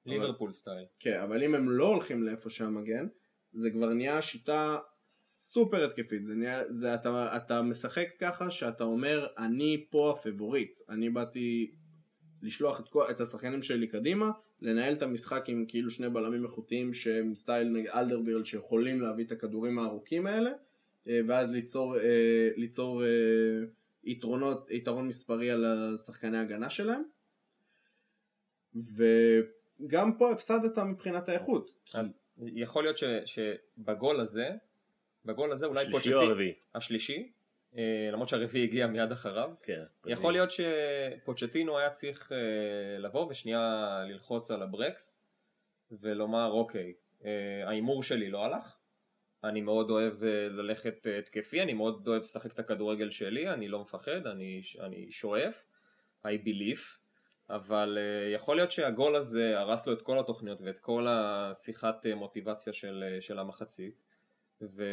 [0.06, 0.84] ליברפול סטייל.
[0.98, 3.06] כן, אבל אם הם לא הולכים לאיפה שהמגן,
[3.52, 9.26] זה כבר נהיה שיטה סופר התקפית, זה נהיה, זה, אתה, אתה משחק ככה שאתה אומר
[9.38, 11.74] אני פה הפבוריט, אני באתי
[12.42, 16.94] לשלוח את, כל, את השחקנים שלי קדימה, לנהל את המשחק עם כאילו שני בלמים איכותיים
[16.94, 20.50] שהם סטייל אלדרווירל שיכולים להביא את הכדורים הארוכים האלה,
[21.06, 23.08] ואז ליצור, אה, ליצור אה,
[24.04, 27.02] יתרונות, יתרון מספרי על השחקני הגנה שלהם.
[28.74, 31.70] וגם פה הפסדת מבחינת האיכות.
[31.84, 31.98] כי-
[32.40, 34.48] יכול להיות ש, שבגול הזה,
[35.24, 36.52] בגול הזה אולי שלישי או פוצ'טינו, הרביעי?
[36.74, 37.32] השלישי,
[37.76, 39.50] אה, למרות שהרביעי הגיע מיד אחריו.
[39.62, 39.82] כן.
[40.06, 42.38] יכול להיות שפוצ'טינו היה צריך אה,
[42.98, 45.20] לבוא ושנייה ללחוץ על הברקס
[45.92, 47.30] ולומר אוקיי, אה,
[47.68, 48.77] ההימור שלי לא הלך,
[49.44, 53.68] אני מאוד אוהב אה, ללכת אה, התקפי, אני מאוד אוהב לשחק את הכדורגל שלי, אני
[53.68, 55.64] לא מפחד, אני, אני שואף,
[56.24, 56.98] I believe,
[57.50, 62.72] אבל אה, יכול להיות שהגול הזה הרס לו את כל התוכניות ואת כל השיחת מוטיבציה
[62.72, 64.02] של, של המחצית,
[64.62, 64.84] ו...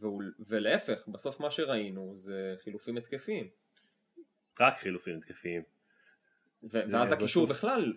[0.00, 3.48] והוא, ולהפך, בסוף מה שראינו זה חילופים התקפיים.
[4.60, 5.62] רק חילופים התקפיים.
[6.62, 7.92] ו- ואז הקישור בכלל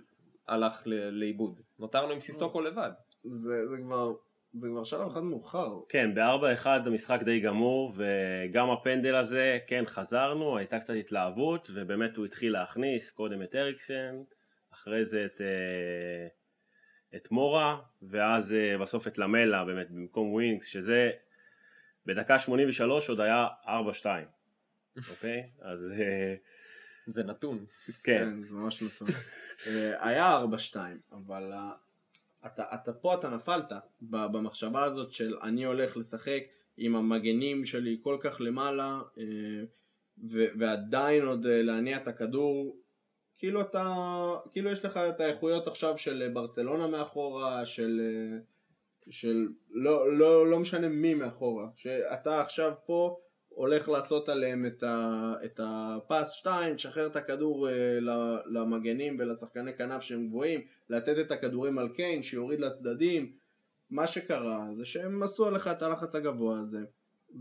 [0.48, 1.62] הלך ל- לאיבוד.
[1.80, 2.92] נותרנו עם סיסוקו לבד.
[3.24, 4.14] זה, זה כבר,
[4.56, 5.80] זה כבר שלב אחד מאוחר.
[5.90, 12.26] כן, ב-4-1 המשחק די גמור, וגם הפנדל הזה, כן, חזרנו, הייתה קצת התלהבות, ובאמת הוא
[12.26, 14.16] התחיל להכניס קודם את אריקסן,
[14.74, 16.28] אחרי זה את, אה,
[17.16, 21.12] את מורה, ואז אה, בסוף את למלה, באמת, במקום ווינקס, שזה
[22.06, 23.70] בדקה 83 עוד היה 4-2,
[25.12, 25.50] אוקיי?
[25.62, 26.36] אז אה,
[27.08, 27.66] זה נתון.
[28.04, 29.08] כן, זה ממש נתון.
[30.00, 30.42] היה
[30.72, 30.76] 4-2,
[31.12, 31.52] אבל
[32.46, 36.44] אתה, אתה פה אתה נפלת במחשבה הזאת של אני הולך לשחק
[36.78, 39.24] עם המגנים שלי כל כך למעלה אה,
[40.32, 42.78] ו- ועדיין עוד אה, להניע את הכדור
[43.38, 43.96] כאילו אתה
[44.52, 48.38] כאילו יש לך את האיכויות עכשיו של ברצלונה מאחורה של אה,
[49.10, 53.20] של לא, לא, לא משנה מי מאחורה שאתה עכשיו פה
[53.56, 57.74] הולך לעשות עליהם את, ה, את הפס 2, שחרר את הכדור אה,
[58.46, 63.32] למגנים ולשחקני כנף שהם גבוהים, לתת את הכדורים על קיין שיוריד לצדדים.
[63.90, 66.86] מה שקרה זה שהם עשו עליך את הלחץ הגבוה הזה,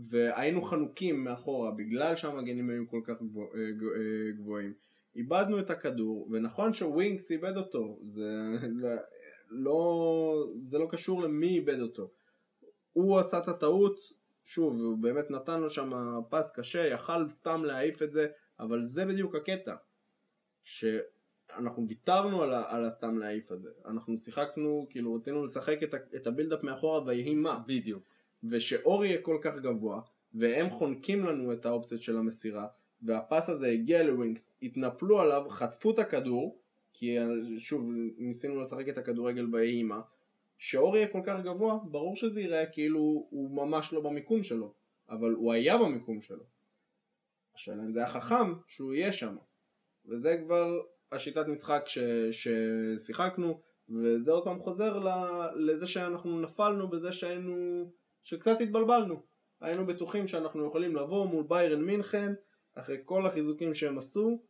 [0.09, 4.73] והיינו חנוקים מאחורה בגלל שהמגנים היו כל כך גבוה, אה, אה, גבוהים.
[5.15, 8.29] איבדנו את הכדור, ונכון שווינקס איבד אותו, זה
[9.49, 12.09] לא, זה לא קשור למי איבד אותו.
[12.93, 13.99] הוא עשה את הטעות,
[14.45, 15.91] שוב, הוא באמת נתן לו שם
[16.29, 18.27] פס קשה, יכל סתם להעיף את זה,
[18.59, 19.75] אבל זה בדיוק הקטע.
[20.63, 23.69] שאנחנו ויתרנו על, ה- על הסתם להעיף הזה.
[23.85, 27.63] אנחנו שיחקנו, כאילו רצינו לשחק את, ה- את הבילדאפ מאחורה ויהי מה.
[27.67, 28.03] בדיוק.
[28.49, 30.01] ושאור יהיה כל כך גבוה,
[30.33, 32.67] והם חונקים לנו את האופציות של המסירה,
[33.01, 36.61] והפס הזה הגיע לווינקס, התנפלו עליו, חטפו את הכדור,
[36.93, 37.17] כי
[37.57, 39.97] שוב, ניסינו לשחק את הכדורגל באימא,
[40.57, 44.73] שאור יהיה כל כך גבוה, ברור שזה ייראה כאילו הוא ממש לא במיקום שלו,
[45.09, 46.43] אבל הוא היה במיקום שלו.
[47.55, 49.35] השאלה אם זה היה חכם שהוא יהיה שם,
[50.05, 51.99] וזה כבר השיטת משחק ש,
[52.31, 55.09] ששיחקנו, וזה עוד פעם חוזר ל,
[55.55, 57.85] לזה שאנחנו נפלנו בזה שהיינו,
[58.23, 59.21] שקצת התבלבלנו.
[59.61, 62.33] היינו בטוחים שאנחנו יכולים לבוא מול ביירן מינכן,
[62.75, 64.43] אחרי כל החיזוקים שהם עשו,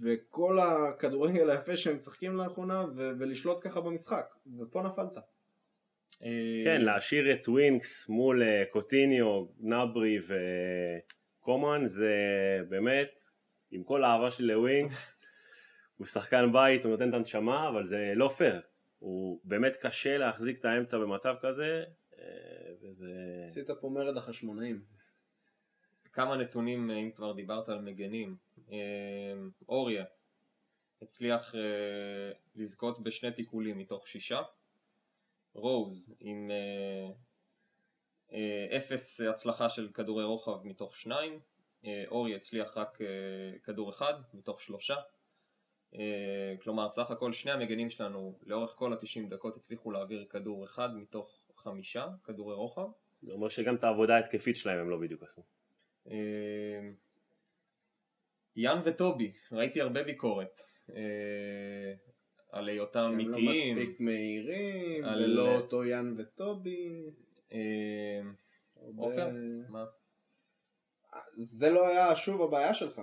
[0.00, 5.18] וכל הכדורגל היפה שהם משחקים לאחרונה, ו- ולשלוט ככה במשחק, ופה נפלת.
[6.22, 10.18] אה, כן, להשאיר את ווינקס מול אה, קוטיניו, גנאברי
[11.40, 12.14] וקומן זה
[12.68, 13.20] באמת,
[13.70, 15.20] עם כל האהבה שלי לווינקס,
[15.96, 18.60] הוא שחקן בית, הוא נותן את הנשמה, אבל זה לא פייר.
[18.98, 21.84] הוא באמת קשה להחזיק את האמצע במצב כזה,
[22.18, 22.24] אה,
[22.82, 23.42] וזה...
[23.44, 24.82] עשית פה מרד החשמונאים.
[26.12, 28.36] כמה נתונים אם כבר דיברת על מגנים.
[29.68, 30.04] אוריה
[31.02, 31.54] הצליח
[32.56, 34.40] לזכות בשני תיקולים מתוך שישה.
[35.54, 37.10] רוז עם אה,
[38.32, 41.40] אה, אפס הצלחה של כדורי רוחב מתוך שניים.
[41.84, 42.98] אה, אוריה הצליח רק
[43.62, 44.96] כדור אחד מתוך שלושה.
[46.62, 51.40] כלומר סך הכל שני המגנים שלנו לאורך כל ה-90 דקות הצליחו להעביר כדור אחד מתוך
[51.56, 52.88] חמישה כדורי רוחב.
[53.22, 55.42] זה אומר שגם את העבודה ההתקפית שלהם הם לא בדיוק עשו.
[58.56, 60.58] יאן וטובי, ראיתי הרבה ביקורת
[62.52, 63.76] על היותם לא אמיתיים.
[63.78, 67.02] מספיק מהירים, על- ולא אותו יאן וטובי.
[67.52, 67.58] אה,
[68.96, 69.28] עופר,
[69.68, 69.84] מה?
[71.36, 73.02] זה לא היה שוב הבעיה שלך.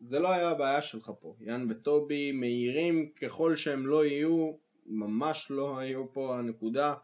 [0.00, 1.36] זה לא היה הבעיה שלך פה.
[1.40, 4.52] יאן וטובי מהירים ככל שהם לא יהיו,
[4.86, 6.94] ממש לא היו פה הנקודה.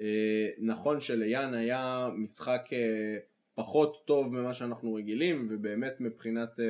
[0.00, 3.16] אה, נכון שליאן היה משחק אה,
[3.54, 6.64] פחות טוב ממה שאנחנו רגילים, ובאמת מבחינת, אה,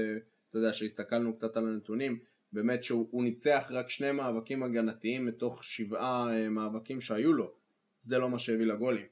[0.51, 2.19] אתה יודע, שהסתכלנו קצת על הנתונים,
[2.53, 7.53] באמת שהוא הוא ניצח רק שני מאבקים הגנתיים מתוך שבעה אה, מאבקים שהיו לו.
[7.97, 9.07] זה לא מה שהביא לגולים.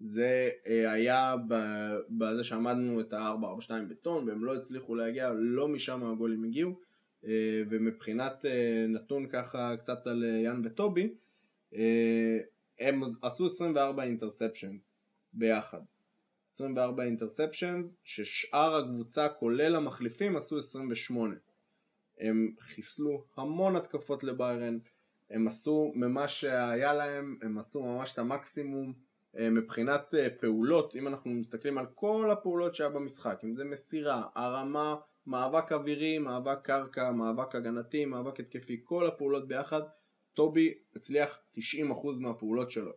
[0.00, 1.34] זה אה, היה
[2.10, 6.80] בזה שעמדנו את ה-4-4-2 בטון והם לא הצליחו להגיע, לא משם הגולים הגיעו
[7.24, 8.44] אה, ומבחינת
[8.88, 11.14] נתון ככה קצת על יאן וטובי
[12.78, 14.80] הם עשו 24 אינטרספשנס
[15.32, 15.80] ביחד
[16.46, 21.34] 24 אינטרספשנס ששאר הקבוצה כולל המחליפים עשו 28
[22.20, 24.78] הם חיסלו המון התקפות לביירן
[25.30, 28.92] הם עשו ממה שהיה להם הם עשו ממש את המקסימום
[29.38, 34.22] אה, מבחינת אה, פעולות, אם אנחנו מסתכלים על כל הפעולות שהיה במשחק, אם זה מסירה,
[34.34, 34.96] הרמה,
[35.26, 39.82] מאבק אווירי, מאבק קרקע, מאבק הגנתי, מאבק התקפי, כל הפעולות ביחד,
[40.34, 41.60] טובי הצליח 90%
[42.20, 42.92] מהפעולות שלו.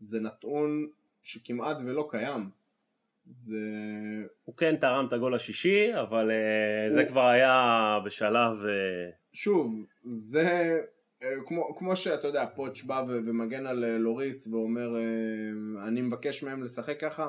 [0.00, 0.88] זה נתון
[1.22, 2.50] שכמעט ולא קיים.
[3.26, 3.58] זה...
[4.44, 8.64] הוא כן תרם את הגול השישי, אבל אה, הוא- זה כבר היה בשלב...
[8.64, 10.80] אה, שוב, זה
[11.22, 14.88] אה, כמו, כמו שאתה יודע, פוטש בא ומגן על לוריס ואומר
[15.86, 17.28] אני מבקש מהם לשחק ככה.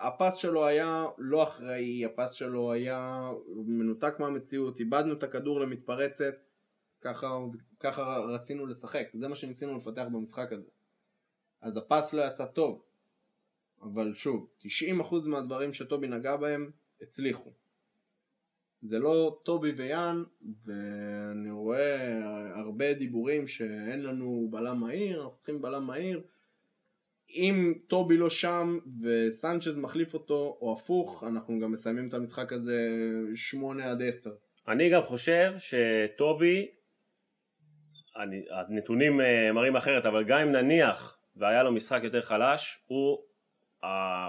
[0.00, 3.30] הפס שלו היה לא אחראי, הפס שלו היה
[3.66, 6.34] מנותק מהמציאות, איבדנו את הכדור למתפרצת
[7.00, 7.38] ככה,
[7.80, 10.68] ככה רצינו לשחק, זה מה שניסינו לפתח במשחק הזה.
[11.60, 12.82] אז הפס לא יצא טוב
[13.82, 14.64] אבל שוב, 90%
[15.26, 16.70] מהדברים שטובי נגע בהם
[17.02, 17.52] הצליחו
[18.82, 20.22] זה לא טובי ויאן,
[20.64, 22.18] ואני רואה
[22.54, 26.22] הרבה דיבורים שאין לנו בלם מהיר, אנחנו צריכים בלם מהיר.
[27.30, 32.88] אם טובי לא שם וסנצ'ז מחליף אותו, או הפוך, אנחנו גם מסיימים את המשחק הזה
[33.34, 34.30] 8 עד 10.
[34.68, 36.66] אני גם חושב שטובי,
[38.16, 43.18] אני, הנתונים אה, מראים אחרת, אבל גם אם נניח והיה לו משחק יותר חלש, הוא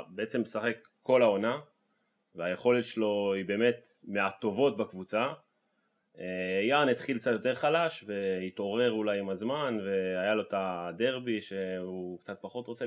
[0.09, 1.59] בעצם משחק כל העונה,
[2.35, 5.33] והיכולת שלו היא באמת מהטובות בקבוצה.
[6.19, 12.19] אה, יאן התחיל קצת יותר חלש והתעורר אולי עם הזמן והיה לו את הדרבי שהוא
[12.19, 12.85] קצת פחות רוצה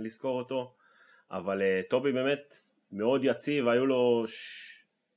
[0.00, 0.74] לזכור אותו
[1.30, 2.54] אבל אה, טובי באמת
[2.92, 4.24] מאוד יציב, היו לו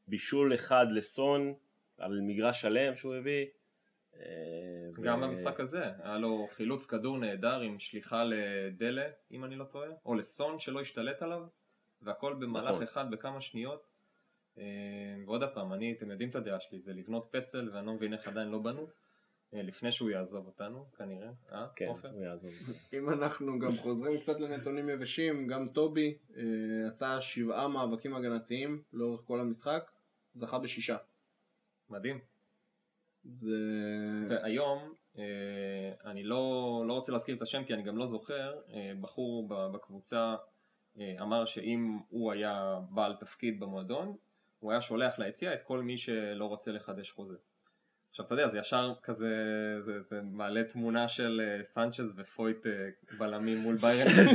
[0.08, 1.53] בישול אחד לסון
[1.97, 3.45] על מגרש שלם שהוא הביא
[5.02, 9.63] גם ו- במשחק הזה, היה לו חילוץ כדור נהדר עם שליחה לדלה, אם אני לא
[9.63, 11.43] טועה, או לסון שלא השתלט עליו,
[12.02, 12.84] והכל במהלך נכון.
[12.84, 13.88] אחד בכמה שניות.
[14.58, 14.63] אה,
[15.26, 18.28] ועוד פעם, אני, אתם יודעים את הדעה שלי, זה לבנות פסל, ואני לא מבין איך
[18.28, 18.88] עדיין לא בנו,
[19.54, 22.10] אה, לפני שהוא יעזוב אותנו, כנראה, אה, כן, עופר?
[22.10, 22.52] הוא יעזוב.
[22.93, 26.43] אם אנחנו גם חוזרים קצת לנתונים יבשים, גם טובי אה,
[26.88, 29.91] עשה שבעה מאבקים הגנתיים לאורך כל המשחק,
[30.34, 30.97] זכה בשישה.
[31.89, 32.33] מדהים.
[33.25, 33.57] זה...
[34.29, 38.91] והיום, אה, אני לא, לא רוצה להזכיר את השם כי אני גם לא זוכר, אה,
[39.01, 40.36] בחור בקבוצה
[40.99, 44.15] אה, אמר שאם הוא היה בעל תפקיד במועדון,
[44.59, 47.36] הוא היה שולח ליציע את כל מי שלא רוצה לחדש חוזה.
[48.09, 49.36] עכשיו אתה יודע, זה ישר כזה,
[49.86, 52.65] זה, זה מעלה תמונה של סנצ'ז ופויט
[53.17, 54.25] בלמים מול ביירן.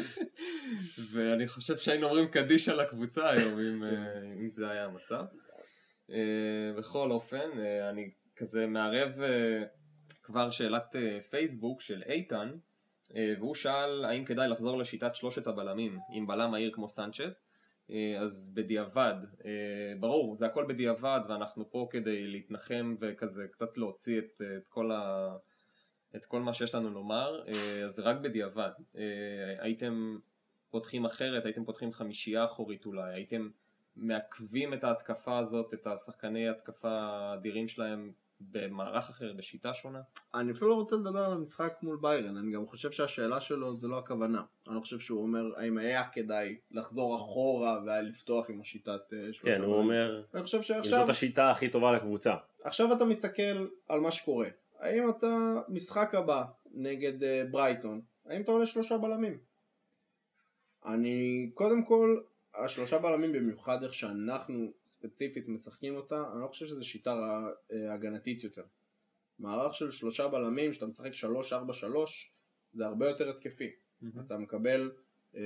[1.12, 3.84] ואני חושב שהיינו אומרים קדיש על הקבוצה היום אם,
[4.40, 5.24] אם זה היה המצב.
[6.10, 9.64] אה, בכל אופן, אה, אני כזה מערב אה,
[10.22, 10.96] כבר שאלת
[11.30, 12.54] פייסבוק של איתן,
[13.38, 17.42] והוא שאל האם כדאי לחזור לשיטת שלושת הבלמים עם בלם מהיר כמו סנצ'ז.
[18.20, 19.14] אז בדיעבד,
[20.00, 25.28] ברור, זה הכל בדיעבד ואנחנו פה כדי להתנחם וכזה קצת להוציא את, את כל ה...
[26.16, 27.42] את כל מה שיש לנו לומר,
[27.84, 28.70] אז רק בדיעבד.
[29.58, 30.18] הייתם
[30.70, 33.48] פותחים אחרת, הייתם פותחים חמישייה אחורית אולי, הייתם
[33.98, 40.00] מעכבים את ההתקפה הזאת, את השחקני התקפה האדירים שלהם במערך אחר, בשיטה שונה?
[40.34, 43.88] אני אפילו לא רוצה לדבר על המשחק מול ביירן, אני גם חושב שהשאלה שלו זה
[43.88, 44.42] לא הכוונה.
[44.66, 49.56] אני לא חושב שהוא אומר האם היה כדאי לחזור אחורה ולפתוח עם השיטת אה, שלושה
[49.56, 49.74] כן, הוא.
[49.74, 52.34] אומר, אני חושב שעכשיו זאת השיטה הכי טובה לקבוצה.
[52.64, 54.48] עכשיו אתה מסתכל על מה שקורה.
[54.78, 59.38] האם אתה, משחק הבא נגד אה, ברייטון, האם אתה עולה שלושה בלמים?
[60.86, 62.20] אני, קודם כל,
[62.64, 67.14] השלושה בלמים במיוחד איך שאנחנו ספציפית משחקים אותה, אני לא חושב שזו שיטה
[67.72, 68.64] אה, הגנתית יותר.
[69.38, 72.32] מערך של שלושה בלמים, שאתה משחק שלוש ארבע שלוש,
[72.72, 73.70] זה הרבה יותר התקפי.
[74.26, 74.90] אתה מקבל,
[75.36, 75.42] אה,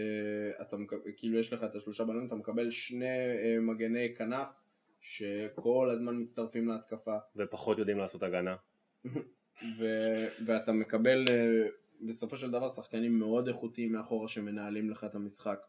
[0.62, 4.48] אתה מקבל, כאילו יש לך את השלושה בלמים, אתה מקבל שני אה, מגני כנף
[5.01, 7.16] שכל הזמן מצטרפים להתקפה.
[7.37, 8.57] ופחות יודעים לעשות הגנה.
[9.79, 11.66] ו- ואתה מקבל אה,
[12.01, 15.66] בסופו של דבר שחקנים מאוד איכותיים מאחורה שמנהלים לך את המשחק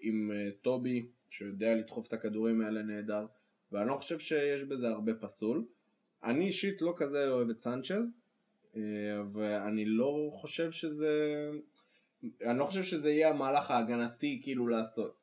[0.00, 3.26] עם אה, טובי שיודע לדחוף את הכדורים האלה נהדר
[3.72, 5.64] ואני לא חושב שיש בזה הרבה פסול.
[6.24, 8.14] אני אישית לא כזה אוהב את סנצ'ז
[8.76, 8.80] אה,
[9.32, 11.50] ואני לא חושב שזה
[12.42, 15.16] אני לא חושב שזה יהיה המהלך ההגנתי כאילו לעשות.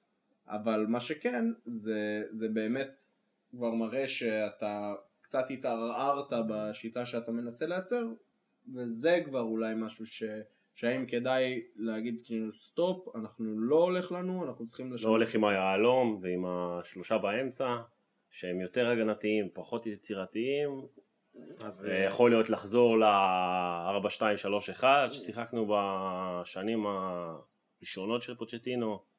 [0.47, 3.03] אבל מה שכן זה, זה באמת
[3.51, 8.07] כבר מראה שאתה קצת התערערת בשיטה שאתה מנסה לייצר
[8.73, 10.23] וזה כבר אולי משהו ש...
[10.75, 15.09] שהאם כדאי להגיד כאילו סטופ, אנחנו לא הולך לנו, אנחנו צריכים לא לשנות.
[15.09, 17.77] הולך עם היהלום ועם השלושה באמצע,
[18.29, 20.69] שהם יותר הגנתיים, פחות יצירתיים.
[21.65, 29.11] אז זה אה, יכול להיות לחזור ל-4-2-3-1 ששיחקנו בשנים הראשונות של פוצ'טינו.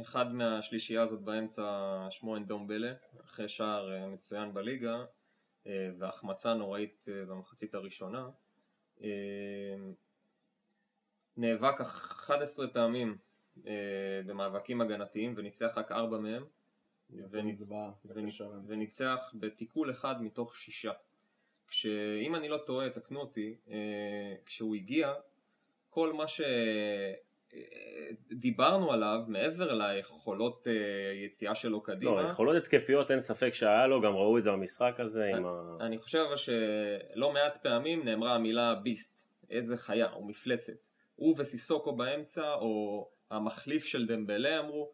[0.00, 1.62] אחד מהשלישייה הזאת באמצע
[2.10, 2.92] שמו אנדומבלה,
[3.24, 5.04] אחרי שער אה, מצוין בליגה
[5.66, 8.28] אה, והחמצה נוראית אה, במחצית הראשונה.
[11.44, 13.16] אה, נאבק 11 פעמים
[13.66, 13.72] אה,
[14.26, 16.44] במאבקים הגנתיים וניצח רק 4 מהם
[17.30, 17.70] וניצ...
[17.70, 17.90] רן.
[18.66, 20.92] וניצח בתיקול אחד מתוך שישה.
[21.68, 25.12] כשאם אני לא טועה, תקנו אותי, אה, כשהוא הגיע,
[25.90, 26.24] כל מה
[28.28, 30.72] שדיברנו עליו, מעבר ליכולות אה,
[31.24, 34.94] יציאה שלו קדימה, לא, יכולות התקפיות אין ספק שהיה לו, גם ראו את זה במשחק
[34.98, 35.76] הזה עם ה...
[35.80, 40.89] אני חושב שלא מעט פעמים נאמרה המילה ביסט, איזה חיה, או מפלצת.
[41.20, 44.92] הוא וסיסוקו באמצע, או המחליף של דמבלה אמרו,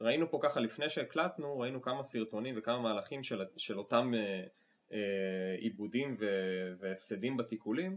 [0.00, 4.44] וראינו פה ככה לפני שהקלטנו, ראינו כמה סרטונים וכמה מהלכים של, של אותם אה,
[4.92, 7.96] אה, עיבודים ו- והפסדים בתיקולים,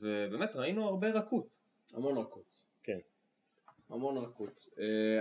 [0.00, 1.46] ובאמת ראינו הרבה רכות.
[1.92, 2.60] המון רכות.
[2.82, 2.98] כן.
[3.90, 4.66] המון רכות.
[4.74, 4.78] Uh,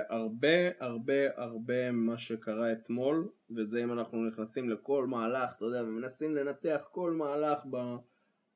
[0.10, 6.36] הרבה הרבה הרבה מה שקרה אתמול, וזה אם אנחנו נכנסים לכל מהלך, אתה יודע, ומנסים
[6.36, 7.66] לנתח כל מהלך,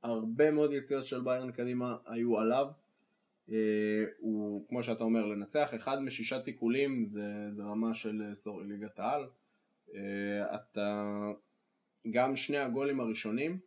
[0.05, 2.67] בהרבה מאוד יציאות של ביירן קדימה היו עליו.
[3.47, 3.51] Uh,
[4.19, 8.99] הוא, כמו שאתה אומר, לנצח אחד משישה תיקולים זה, זה רמה של אה, סור, ליגת
[8.99, 9.27] העל.
[9.87, 9.93] Uh,
[10.55, 11.11] אתה,
[12.11, 13.59] גם שני הגולים הראשונים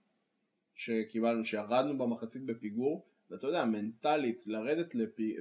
[0.74, 5.36] שקיבלנו, שירדנו במחצית בפיגור, ואתה יודע, מנטלית, לרדת לפי,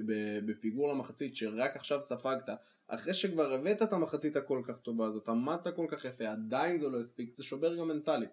[0.46, 2.48] בפיגור למחצית שרק עכשיו ספגת,
[2.88, 6.88] אחרי שכבר הבאת את המחצית הכל כך טובה הזאת, עמדת כל כך יפה, עדיין זה
[6.88, 8.30] לא הספיק, זה שובר גם מנטלית.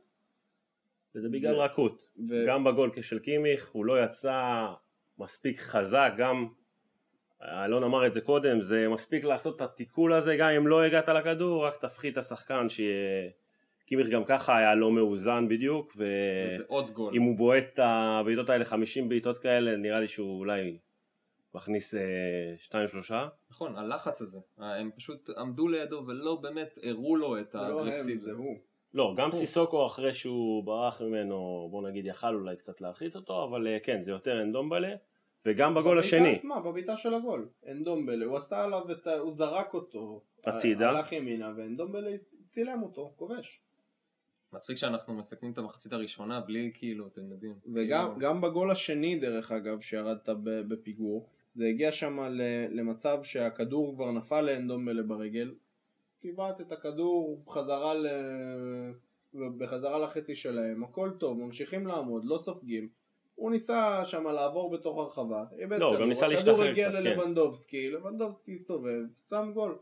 [1.16, 2.09] וזה בגלל ו- רכות.
[2.30, 4.68] ו- גם בגול של קימיך הוא לא יצא
[5.20, 6.47] מספיק חזק, גם
[7.41, 11.09] אלון אמר את זה קודם, זה מספיק לעשות את התיקול הזה, גם אם לא הגעת
[11.09, 13.30] לכדור, רק תפחית את השחקן שיהיה...
[13.86, 17.13] קימיך גם ככה היה לא מאוזן בדיוק, זה עוד גול.
[17.13, 20.78] ואם הוא בועט את הבעיטות האלה, 50 בעיטות כאלה, נראה לי שהוא אולי
[21.55, 21.95] מכניס
[22.70, 23.13] 2-3.
[23.51, 24.39] נכון, הלחץ הזה.
[24.57, 28.22] הם פשוט עמדו לידו ולא באמת הראו לו את זה לא הם, האגרסיביות.
[28.22, 28.57] זה הוא.
[28.96, 33.68] לא, גם סיסוקו אחרי שהוא ברח ממנו, בוא נגיד, יכל אולי קצת להלחיץ אותו, אבל
[33.68, 34.96] אה, כן, זה יותר אנדומבלה,
[35.46, 36.20] וגם בגול השני.
[36.20, 37.50] בבעיטה עצמה, בבעיטה של הגול.
[37.72, 39.18] אנדומבלה, הוא עשה עליו את ה...
[39.18, 40.22] הוא זרק אותו.
[40.48, 40.89] הצידה.
[40.89, 42.12] הלך ימינה, ואנדומבלה
[42.48, 43.62] צילם אותו, כובש.
[44.54, 47.56] מצחיק שאנחנו מסכמים את המחצית הראשונה בלי כאילו, אתם יודעים.
[47.74, 50.30] וגם כאילו, בגול השני דרך אגב שירדת
[50.68, 52.20] בפיגור זה הגיע שם
[52.70, 55.54] למצב שהכדור כבר נפל לאנדומבלה ברגל
[56.26, 58.07] קיבעת את הכדור בחזרה ל...
[59.57, 62.89] בחזרה לחצי שלהם הכל טוב ממשיכים לעמוד לא סופגים.
[63.36, 66.89] הוא ניסה שם לעבור בתוך הרחבה איבד לא, הוא כדור, גם ניסה הכדור להשתחרר הגיע
[66.89, 67.03] קצת, כן.
[67.03, 69.78] ללבנדובסקי לבנדובסקי הסתובב שם גול.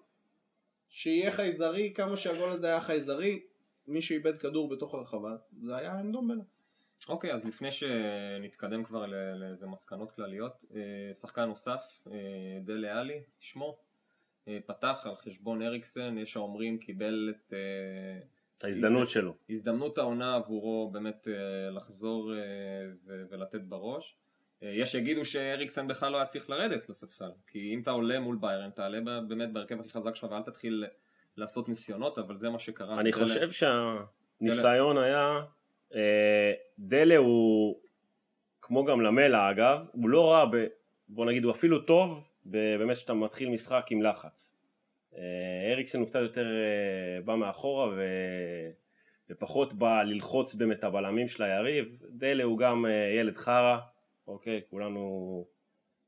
[0.89, 3.41] שיהיה חייזרי כמה שהגול הזה היה חייזרי
[3.87, 6.43] מי שאיבד כדור בתוך הרחבה זה היה אנדומבלה.
[7.09, 12.13] אוקיי, אז לפני שנתקדם כבר ל- לאיזה מסקנות כלליות, אה, שחקן נוסף, אה,
[12.63, 13.77] דלה עלי, שמו,
[14.65, 18.19] פתח על חשבון אריקסן, יש האומרים קיבל את אה,
[18.57, 19.35] את ההזדמנות שלו.
[19.49, 21.33] הזדמנות העונה עבורו באמת אה,
[21.71, 22.39] לחזור אה,
[23.07, 24.15] ו- ולתת בראש.
[24.63, 28.37] אה, יש שיגידו שאריקסן בכלל לא היה צריך לרדת לספסל, כי אם אתה עולה מול
[28.39, 30.85] ביירן, תעלה באמת בהרכב הכי חזק שלך ואל תתחיל
[31.37, 32.99] לעשות ניסיונות, אבל זה מה שקרה.
[32.99, 35.39] אני דלה- חושב שהניסיון היה,
[35.95, 37.79] אה, דלה הוא,
[38.61, 40.65] כמו גם למלה אגב, הוא לא רע, ב,
[41.07, 44.55] בוא נגיד הוא אפילו טוב, באמת שאתה מתחיל משחק עם לחץ.
[45.17, 48.01] אה, אריקסן הוא קצת יותר אה, בא מאחורה ו...
[49.29, 51.97] ופחות בא ללחוץ באמת את הבלמים של היריב.
[52.09, 53.77] דלה הוא גם אה, ילד חרא,
[54.27, 55.45] אוקיי, כולנו,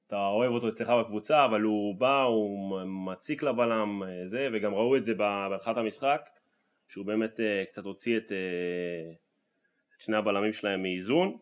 [0.07, 5.05] אתה אוהב אותו אצלך בקבוצה, אבל הוא בא, הוא מציק לבלם, זה, וגם ראו את
[5.05, 6.29] זה בהתחלת המשחק,
[6.89, 8.31] שהוא באמת קצת הוציא את,
[9.95, 11.37] את שני הבלמים שלהם מאיזון.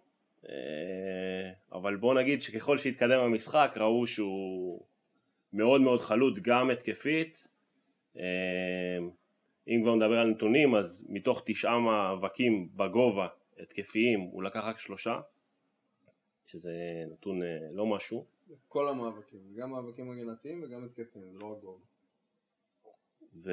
[0.49, 4.85] אה, אבל בוא נגיד שככל שהתקדם המשחק ראו שהוא
[5.53, 7.47] מאוד מאוד חלוט גם התקפית.
[8.17, 8.97] אה,
[9.67, 13.27] אם כבר נדבר על נתונים אז מתוך תשעה מאבקים בגובה
[13.59, 15.19] התקפיים הוא לקח רק שלושה
[16.45, 16.71] שזה
[17.11, 18.25] נתון אה, לא משהו
[18.67, 21.77] כל המאבקים, גם מאבקים הגנתיים וגם התקפיים, זה לא רק גול.
[23.35, 23.51] ו...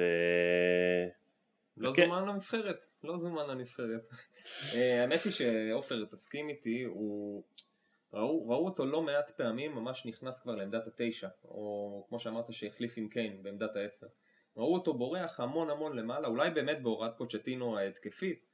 [1.77, 2.05] לא וכן.
[2.05, 4.09] זומן לנבחרת, לא זומן לנבחרת.
[4.73, 7.43] אה, האמת היא שעופר תסכים איתי, הוא...
[8.13, 12.93] ראו, ראו אותו לא מעט פעמים ממש נכנס כבר לעמדת התשע, או כמו שאמרת שהחליף
[12.97, 14.07] עם קיין בעמדת העשר.
[14.57, 18.45] ראו אותו בורח המון המון למעלה, אולי באמת בהוראת פוצ'טינו ההתקפית,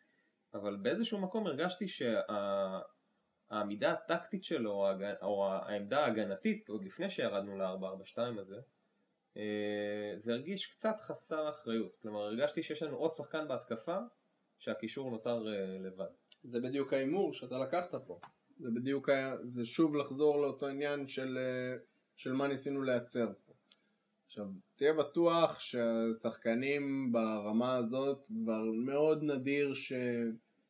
[0.53, 4.87] אבל באיזשהו מקום הרגשתי שהעמידה הטקטית שלו,
[5.21, 8.57] או העמדה ההגנתית, עוד לפני שירדנו ל-442 הזה,
[10.17, 11.97] זה הרגיש קצת חסר אחריות.
[12.01, 13.97] כלומר, הרגשתי שיש לנו עוד שחקן בהתקפה,
[14.59, 16.05] שהקישור נותר אה, לבד.
[16.43, 18.19] זה בדיוק ההימור שאתה לקחת פה.
[18.59, 21.77] זה בדיוק היה, זה שוב לחזור לאותו עניין של, אה,
[22.15, 23.53] של מה ניסינו לייצר פה.
[24.25, 29.93] עכשיו, תהיה בטוח שהשחקנים ברמה הזאת כבר מאוד נדיר ש,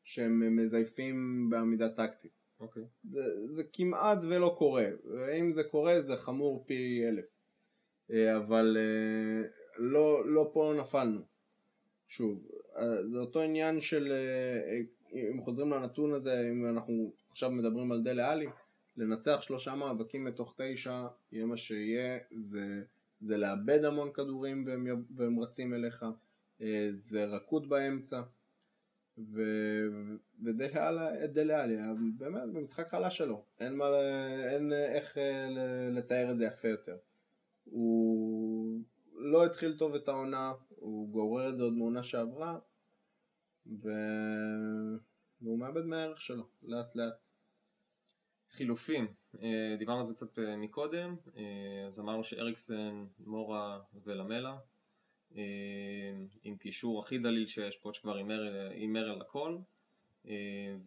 [0.03, 2.31] שהם מזייפים בעמידה טקטית.
[2.59, 2.83] אוקיי.
[3.03, 7.36] זה, זה כמעט ולא קורה, ואם זה קורה זה חמור פי אלף.
[8.11, 11.21] אה, אבל אה, לא, לא פה נפלנו.
[12.07, 12.47] שוב,
[12.77, 14.13] אה, זה אותו עניין של,
[15.13, 18.47] אם חוזרים לנתון הזה, אם אנחנו עכשיו מדברים על דלה עלי,
[18.97, 22.83] לנצח שלושה מאבקים מתוך תשע, יהיה מה שיהיה, זה,
[23.21, 26.05] זה לאבד המון כדורים והם, והם רצים אליך,
[26.97, 28.21] זה רכות באמצע.
[30.43, 31.77] ודלה עלי,
[32.17, 33.85] באמת במשחק חלש שלו, אין, מה,
[34.53, 35.17] אין איך
[35.91, 36.97] לתאר את זה יפה יותר.
[37.71, 38.81] הוא
[39.13, 42.59] לא התחיל טוב את העונה, הוא גורר את זה עוד מעונה שעברה,
[43.67, 43.89] ו...
[45.41, 47.13] והוא מאבד מהערך שלו, לאט לאט.
[48.51, 49.07] חילופים,
[49.41, 54.57] אה, דיברנו על זה קצת אה, מקודם, אה, אז אמרנו שאריקסן, מורה ולמלה,
[56.43, 58.17] עם קישור הכי דליל שיש, פה שכבר
[58.69, 59.57] הימר על הכל,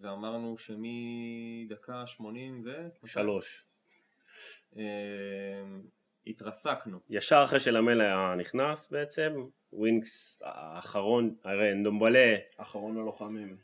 [0.01, 3.07] ואמרנו שמדקה 80 ו...
[3.07, 3.67] שלוש.
[6.27, 6.99] התרסקנו.
[7.11, 9.33] ישר אחרי שלמל היה נכנס בעצם,
[9.73, 13.57] ווינקס האחרון, הרי אנדומבלה, אחרון הלוחמים,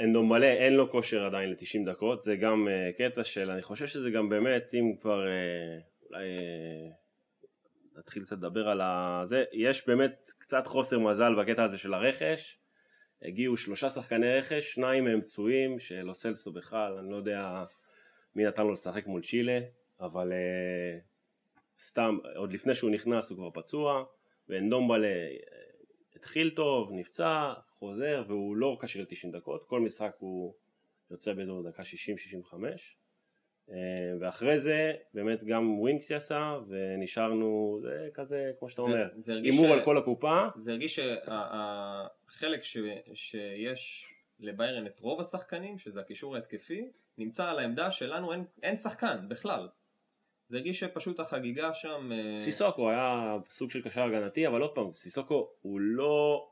[0.00, 4.10] אנדומבלה אין לו כושר עדיין ל-90 דקות, זה גם uh, קטע של, אני חושב שזה
[4.10, 8.80] גם באמת, אם כבר uh, אולי uh, נתחיל קצת לדבר על
[9.26, 12.58] זה, יש באמת קצת חוסר מזל בקטע הזה של הרכש,
[13.22, 17.64] הגיעו שלושה שחקני רכש, שניים מהם פצועים, שלו סלסו בכלל, אני לא יודע
[18.36, 19.60] מי נתן לו לשחק מול צ'ילה,
[20.00, 21.13] אבל uh,
[21.78, 24.04] סתם, עוד לפני שהוא נכנס הוא כבר פצוע,
[24.48, 25.36] ואנדומבלה אה,
[26.16, 30.54] התחיל טוב, נפצע, חוזר, והוא לא כשיר ל-90 דקות, כל משחק הוא
[31.10, 32.54] יוצא באזור דקה 60-65,
[33.70, 33.76] אה,
[34.20, 39.08] ואחרי זה באמת גם ווינקס יעשה, ונשארנו, זה כזה, כמו שאתה אומר,
[39.44, 39.70] הימור ש...
[39.70, 40.48] על כל הקופה.
[40.56, 42.78] זה הרגיש שהחלק ש...
[43.14, 44.08] שיש
[44.40, 49.68] לביירן את רוב השחקנים, שזה הקישור ההתקפי, נמצא על העמדה שלנו אין, אין שחקן בכלל.
[50.48, 52.12] זה הרגיש שפשוט החגיגה שם...
[52.12, 56.48] אה, סיסוקו היה סוג של קשר הגנתי, אבל עוד פעם, סיסוקו הוא לא...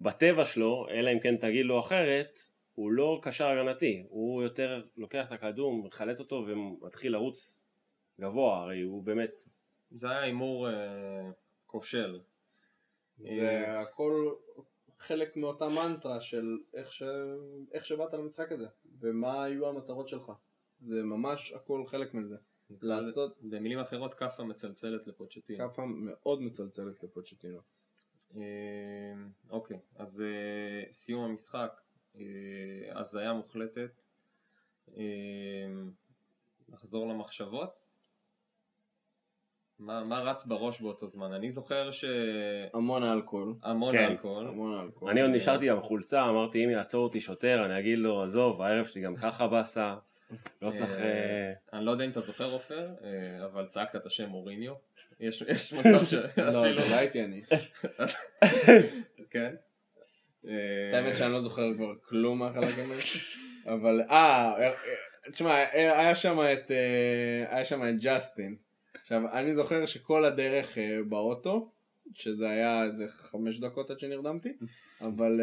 [0.00, 2.38] בטבע שלו, אלא אם כן תגיד לו אחרת,
[2.74, 7.66] הוא לא קשר הגנתי, הוא יותר לוקח את הכדור, מחלץ אותו ומתחיל לרוץ
[8.20, 9.30] גבוה, הרי הוא באמת...
[9.90, 11.30] זה היה הימור אה,
[11.66, 12.20] כושל.
[13.18, 13.80] זה אה...
[13.80, 14.34] הכל
[14.98, 17.02] חלק מאותה מנטרה של איך, ש...
[17.72, 18.66] איך שבאת למשחק הזה,
[19.00, 20.32] ומה היו המטרות שלך.
[20.80, 22.36] זה ממש הכל חלק מזה.
[22.82, 23.36] לעשות...
[23.42, 25.58] במילים אחרות כאפה מצלצלת לפוצ'טינו.
[25.58, 27.58] כאפה מאוד מצלצלת לפוצ'טינו.
[28.36, 28.42] אה,
[29.50, 31.80] אוקיי, אז אה, סיום המשחק,
[32.16, 32.22] אה,
[32.94, 34.00] הזיה מוחלטת.
[36.68, 37.86] נחזור למחשבות.
[39.78, 41.32] מה, מה רץ בראש באותו זמן?
[41.32, 42.04] אני זוכר ש...
[42.74, 43.54] המון אלכוהול.
[43.62, 44.04] המון כן.
[44.04, 44.48] אלכוהול.
[44.48, 45.10] המון אלכוהול.
[45.10, 48.86] אני עוד נשארתי עם חולצה, אמרתי אם יעצור אותי שוטר אני אגיד לו עזוב הערב
[48.86, 49.94] שלי גם ככה באסה.
[50.62, 50.90] לא צריך...
[50.90, 54.74] אה, אה, אני לא יודע אם אתה זוכר עופר, אה, אבל צעקת את השם מוריניו.
[55.20, 56.14] יש מצב ש...
[56.38, 57.42] לא, זה לא הייתי אני.
[59.30, 59.54] כן.
[60.92, 62.94] האמת שאני לא זוכר כבר כלום מהחלק הזה.
[63.66, 64.72] אבל אה,
[65.32, 66.70] תשמע, היה שם את
[67.48, 68.56] היה שם את ג'סטין.
[69.00, 71.72] עכשיו, אני זוכר שכל הדרך באוטו,
[72.14, 74.52] שזה היה איזה חמש דקות עד שנרדמתי,
[75.08, 75.40] אבל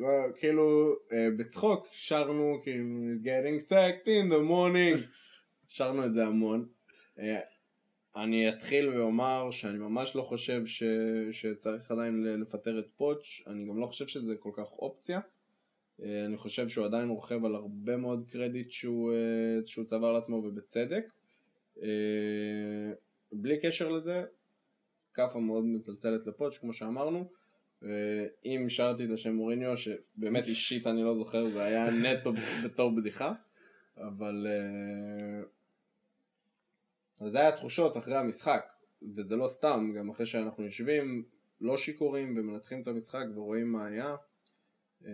[0.00, 5.12] uh, כאילו uh, בצחוק שרנו כאילו he's getting sacked in the morning,
[5.74, 6.68] שרנו את זה המון.
[7.16, 7.20] Uh,
[8.16, 10.82] אני אתחיל ואומר שאני ממש לא חושב ש,
[11.32, 15.20] שצריך עדיין לפטר את פוטש, אני גם לא חושב שזה כל כך אופציה.
[16.00, 20.36] Uh, אני חושב שהוא עדיין רוכב על הרבה מאוד קרדיט שהוא, uh, שהוא צבר לעצמו
[20.36, 21.04] ובצדק.
[21.76, 21.80] Uh,
[23.32, 24.24] בלי קשר לזה,
[25.14, 27.28] כאפה מאוד מצלצלת לפוטש כמו שאמרנו
[28.44, 32.32] אם השארתי את השם מוריניו שבאמת אישית אני לא זוכר זה היה נטו
[32.64, 33.32] בתור בדיחה
[33.96, 34.46] אבל
[37.20, 38.72] uh, זה היה תחושות אחרי המשחק
[39.16, 41.24] וזה לא סתם גם אחרי שאנחנו יושבים
[41.60, 44.16] לא שיכורים ומנתחים את המשחק ורואים מה היה
[45.02, 45.06] uh,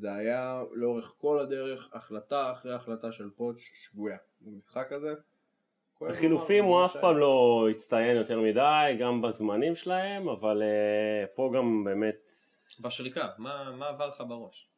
[0.00, 5.14] זה היה לאורך כל הדרך החלטה אחרי החלטה של פוטש שגויה במשחק הזה
[6.00, 11.84] בחילופים הוא אף פעם לא הצטיין יותר מדי, גם בזמנים שלהם, אבל uh, פה גם
[11.84, 12.16] באמת...
[12.84, 14.68] בשריקה, מה, מה עבר לך בראש?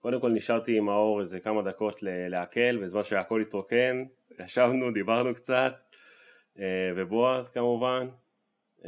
[0.00, 4.04] קודם כל נשארתי עם האור איזה כמה דקות לעכל, בזמן שהכל התרוקן,
[4.44, 5.72] ישבנו, דיברנו קצת,
[6.56, 6.60] uh,
[6.96, 8.08] ובועז כמובן.
[8.78, 8.84] Uh,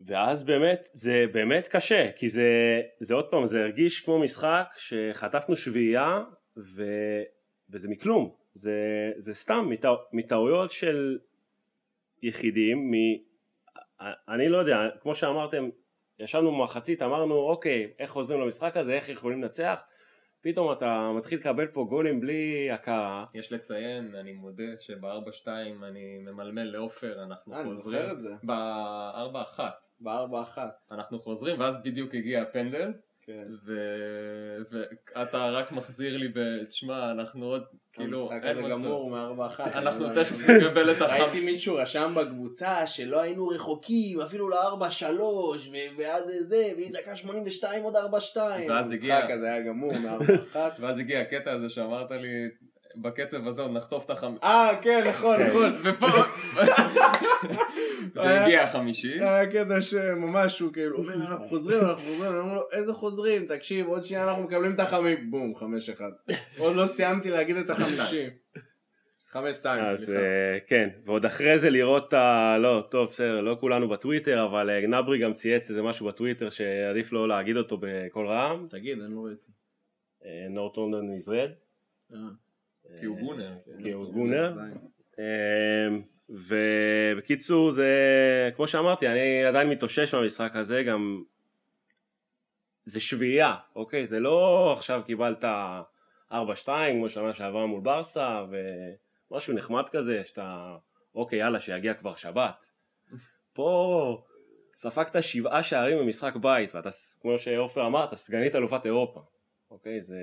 [0.00, 5.56] ואז באמת, זה באמת קשה, כי זה, זה עוד פעם, זה הרגיש כמו משחק שחטפנו
[5.56, 6.22] שביעייה,
[6.76, 6.82] ו...
[7.70, 11.18] וזה מכלום, זה, זה סתם מטע, מטעויות של
[12.22, 12.94] יחידים, מ,
[14.28, 15.68] אני לא יודע, כמו שאמרתם,
[16.18, 19.78] ישבנו במחצית, אמרנו אוקיי, איך חוזרים למשחק הזה, איך יכולים לנצח,
[20.40, 23.24] פתאום אתה מתחיל לקבל פה גולים בלי הכרה.
[23.34, 25.48] יש לציין, אני מודה שב-4-2
[25.82, 28.02] אני ממלמל לעופר, אנחנו אה, אני חוזרים.
[28.02, 28.34] זוכר את זה.
[28.44, 29.60] ב-4-1
[30.00, 30.80] בארבע אחת.
[30.90, 32.92] אנחנו חוזרים ואז בדיוק הגיע הפנדל
[33.28, 33.44] כן.
[35.14, 36.64] ואתה רק מחזיר לי ב...
[36.68, 37.62] תשמע אנחנו עוד
[37.92, 38.62] כאילו המשחק הזה.
[38.68, 39.76] גמור מארבע אחת.
[39.76, 40.36] אנחנו לא תכף.
[40.50, 41.14] נקבל את החם.
[41.22, 47.82] ראיתי מישהו רשם בקבוצה שלא היינו רחוקים אפילו לארבע שלוש ועד זה ועם דקה 82
[47.84, 48.70] עוד ארבע שתיים.
[48.70, 50.72] ואז הגיע- המשחק הזה היה גמור מארבע אחת.
[50.80, 52.48] ואז הגיע הקטע הזה שאמרת לי
[52.96, 54.34] בקצב הזה עוד נחטוף את החמ...
[54.42, 55.42] אה כן נכון.
[55.42, 55.78] נכון.
[55.84, 56.06] ופה
[58.22, 59.12] זה הגיע החמישי.
[59.20, 63.46] היה קטע שממש הוא כאילו אומר אנחנו חוזרים אנחנו חוזרים אני אומר לו איזה חוזרים?
[63.46, 66.10] תקשיב עוד שנייה אנחנו מקבלים את החמי בום חמש אחד.
[66.58, 68.26] עוד לא סיימתי להגיד את החמישי.
[69.28, 70.20] חמש שתיים אז סליחה.
[70.20, 72.56] אה, כן, ועוד אחרי זה לראות את ה...
[72.58, 77.12] לא, טוב, בסדר, לא כולנו בטוויטר, אבל אה, נברי גם צייץ איזה משהו בטוויטר שעדיף
[77.12, 79.50] לא להגיד אותו בקול רם, תגיד אני לא ראיתי.
[80.50, 81.52] נורטונדון ישראל.
[82.12, 82.18] אה,
[83.00, 83.52] כי הוא גונר
[83.82, 84.54] כי הוא גונר.
[86.28, 87.90] ובקיצור זה
[88.56, 91.22] כמו שאמרתי אני עדיין מתאושש מהמשחק הזה גם
[92.84, 94.06] זה שביעייה אוקיי?
[94.06, 95.44] זה לא עכשיו קיבלת
[96.32, 96.34] 4-2
[96.92, 98.44] כמו שנה שעברה מול ברסה
[99.30, 100.76] ומשהו נחמד כזה שאתה
[101.14, 102.66] אוקיי יאללה שיגיע כבר שבת.
[103.52, 104.22] פה
[104.74, 106.88] ספגת שבעה שערים במשחק בית ואתה
[107.20, 109.20] כמו שעופר אמר אתה סגנית אלופת אירופה
[109.70, 110.00] אוקיי?
[110.02, 110.18] זה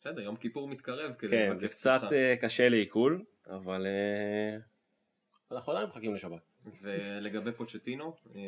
[0.00, 2.00] בסדר יום כיפור מתקרב כן, זה קצת.
[2.12, 4.58] אה, קשה לעיכול, אבל אה,
[5.56, 6.40] אנחנו עדיין מחכים לשבת.
[6.82, 8.40] ולגבי פוצ'טינו אה,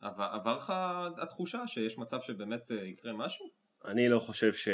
[0.00, 0.72] עבר עבר לך
[1.16, 3.46] התחושה שיש מצב שבאמת אה, יקרה משהו?
[3.84, 4.68] אני לא חושב ש...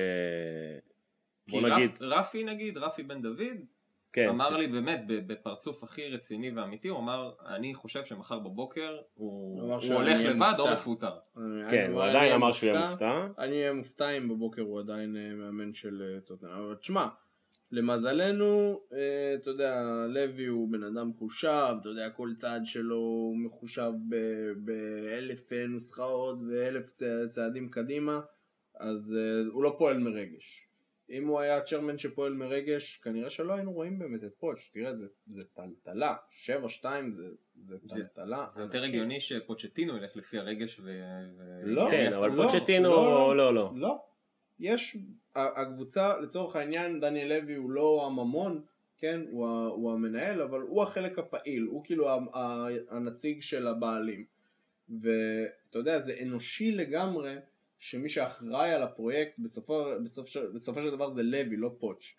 [1.48, 3.56] בוא נגיד, רפ- רפי נגיד, רפי בן דוד,
[4.12, 9.62] כן, אמר לי באמת בפרצוף הכי רציני ואמיתי, הוא אמר אני חושב שמחר בבוקר הוא
[9.62, 10.72] הוא הולך לבד או מופתע.
[10.72, 11.16] מפוטר.
[11.36, 13.26] אני- כן, הוא עדיין אמר שהוא יהיה מופתע.
[13.38, 16.18] אני אהיה מופתע אם בבוקר הוא עדיין מאמן של.
[16.42, 17.06] אבל תשמע,
[17.72, 18.98] למזלנו, אה,
[19.34, 23.92] אתה יודע, לוי הוא בן אדם מחושב, אתה יודע, כל צעד שלו הוא מחושב
[24.56, 26.92] באלף נוסחאות ואלף
[27.30, 28.20] צעדים קדימה,
[28.80, 30.66] אז אה, הוא לא פועל מרגש.
[31.10, 34.68] אם הוא היה צ'רמן שפועל מרגש, כנראה שלא היינו רואים באמת את פוטש.
[34.68, 36.14] תראה, זה, זה טלטלה.
[36.46, 36.50] 7-2
[37.16, 37.28] זה,
[37.66, 38.46] זה זה- טלטלה.
[38.54, 38.94] זה יותר ענקית.
[38.94, 40.90] הגיוני שפוצ'טינו ילך לפי הרגש ו...
[41.64, 42.50] לא, כן, אבל לבוא.
[42.50, 43.72] פוצ'טינו, לא, לא, לא.
[43.76, 44.02] לא.
[44.60, 44.98] יש, ה-
[45.34, 48.62] הקבוצה, לצורך העניין, דניאל לוי הוא לא הממון,
[48.98, 52.08] כן, הוא, הוא המנהל, אבל הוא החלק הפעיל, הוא כאילו
[52.90, 54.24] הנציג של הבעלים.
[54.88, 57.34] ואתה יודע, זה אנושי לגמרי
[57.78, 62.16] שמי שאחראי על הפרויקט בסופו, בסוף, ש- בסופו של דבר זה לוי, לא פוטש.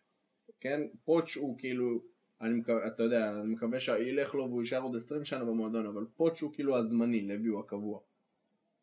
[0.60, 2.02] כן, פוטש הוא כאילו,
[2.42, 6.06] אני מקווה, אתה יודע, אני מקווה שילך לו והוא יישאר עוד 20 שנה במועדון, אבל
[6.16, 8.00] פוטש הוא כאילו הזמני, לוי הוא הקבוע.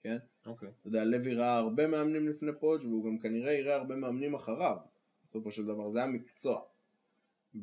[0.03, 0.17] כן?
[0.47, 0.69] אוקיי.
[0.81, 4.77] אתה יודע, לוי ראה הרבה מאמנים לפני פוטש והוא גם כנראה יראה הרבה מאמנים אחריו
[5.25, 6.61] בסופו של דבר, זה המקצוע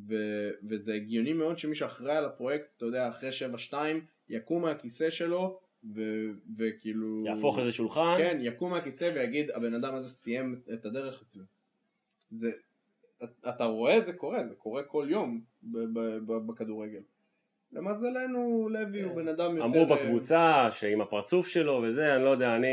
[0.08, 3.30] ו- וזה הגיוני מאוד שמי שאחראי על הפרויקט, אתה יודע, אחרי
[3.70, 3.74] 7-2
[4.28, 5.60] יקום מהכיסא שלו
[5.94, 7.24] ו- וכאילו...
[7.26, 8.14] יהפוך איזה שולחן.
[8.18, 11.42] כן, יקום מהכיסא ויגיד הבן אדם הזה סיים את הדרך אצלי.
[12.30, 12.50] זה,
[13.48, 17.02] אתה רואה את זה קורה, זה קורה כל יום ב- ב- ב- בכדורגל.
[17.72, 19.68] למזלנו לוי הוא בן אדם יותר...
[19.68, 22.68] אמרו בקבוצה שעם הפרצוף שלו וזה, אני לא יודע, אני...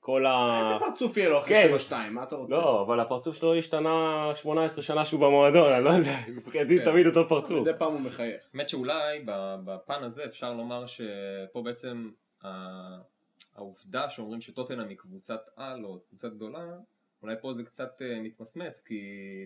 [0.00, 0.60] כל ה...
[0.60, 1.70] איזה פרצוף יהיה לו אחרי כן.
[1.90, 2.54] 7-2, מה אתה רוצה?
[2.54, 6.84] לא, אבל הפרצוף שלו השתנה 18 שנה שהוא במועדון, אני לא יודע, מבחינתי כן.
[6.84, 7.60] תמיד אותו פרצוף.
[7.60, 8.42] מדי פעם הוא מחייך.
[8.54, 12.10] האמת שאולי ב- בפן הזה אפשר לומר שפה בעצם
[13.56, 16.66] העובדה שאומרים שטוטנאם היא קבוצת על או קבוצה גדולה
[17.22, 19.00] אולי פה זה קצת אה, מתמסמס כי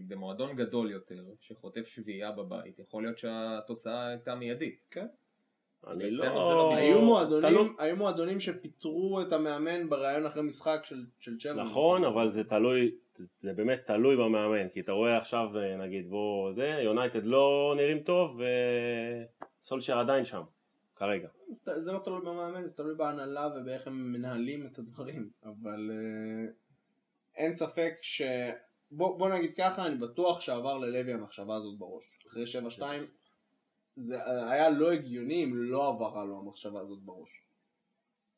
[0.08, 4.96] במועדון גדול יותר שחוטף שביעייה בבית יכול להיות שהתוצאה הייתה מיידית
[5.86, 6.70] אני אצלנו זה לא...
[6.70, 11.62] לא היו מועדונים, היו מועדונים שפיטרו את המאמן בראיון אחרי משחק של, של צ'רמן.
[11.62, 12.94] נכון, אבל זה תלוי,
[13.40, 18.00] זה באמת תלוי במאמן, כי אתה רואה עכשיו, אה, נגיד, בוא, זה, יונייטד לא נראים
[18.00, 18.40] טוב,
[19.60, 20.42] וסולשר עדיין שם,
[20.96, 21.28] כרגע.
[21.48, 25.30] זה, זה לא תלוי במאמן, זה תלוי בהנהלה ובאיך הם מנהלים את הדברים.
[25.44, 26.61] אבל uh,
[27.36, 28.22] אין ספק ש...
[28.90, 32.04] בוא, בוא נגיד ככה, אני בטוח שעבר ללוי המחשבה הזאת בראש.
[32.28, 32.44] אחרי
[32.78, 32.82] 7-2
[33.96, 34.16] זה
[34.50, 37.42] היה לא הגיוני אם לא עברה לו המחשבה הזאת בראש.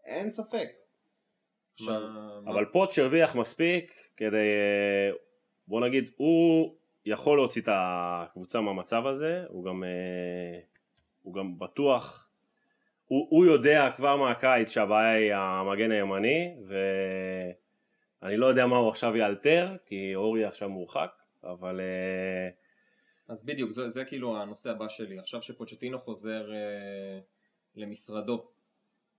[0.05, 0.69] אין ספק.
[1.75, 2.03] עכשיו,
[2.47, 5.17] אבל פוטש הרוויח מספיק כדי, אה,
[5.69, 6.75] בוא נגיד, הוא
[7.07, 10.61] יכול להוציא את הקבוצה מהמצב הזה, הוא גם, אה,
[11.23, 12.29] הוא גם בטוח,
[13.07, 16.55] הוא, הוא יודע כבר מהקיץ שהבעיה היא המגן הימני,
[18.25, 21.11] ואני לא יודע מה הוא עכשיו יאלתר, כי אורי עכשיו מורחק,
[21.45, 22.49] אבל אה,
[23.29, 27.19] אז בדיוק זה, זה כאילו הנושא הבא שלי עכשיו שפוצ'טינו חוזר אה,
[27.77, 28.47] למשרדו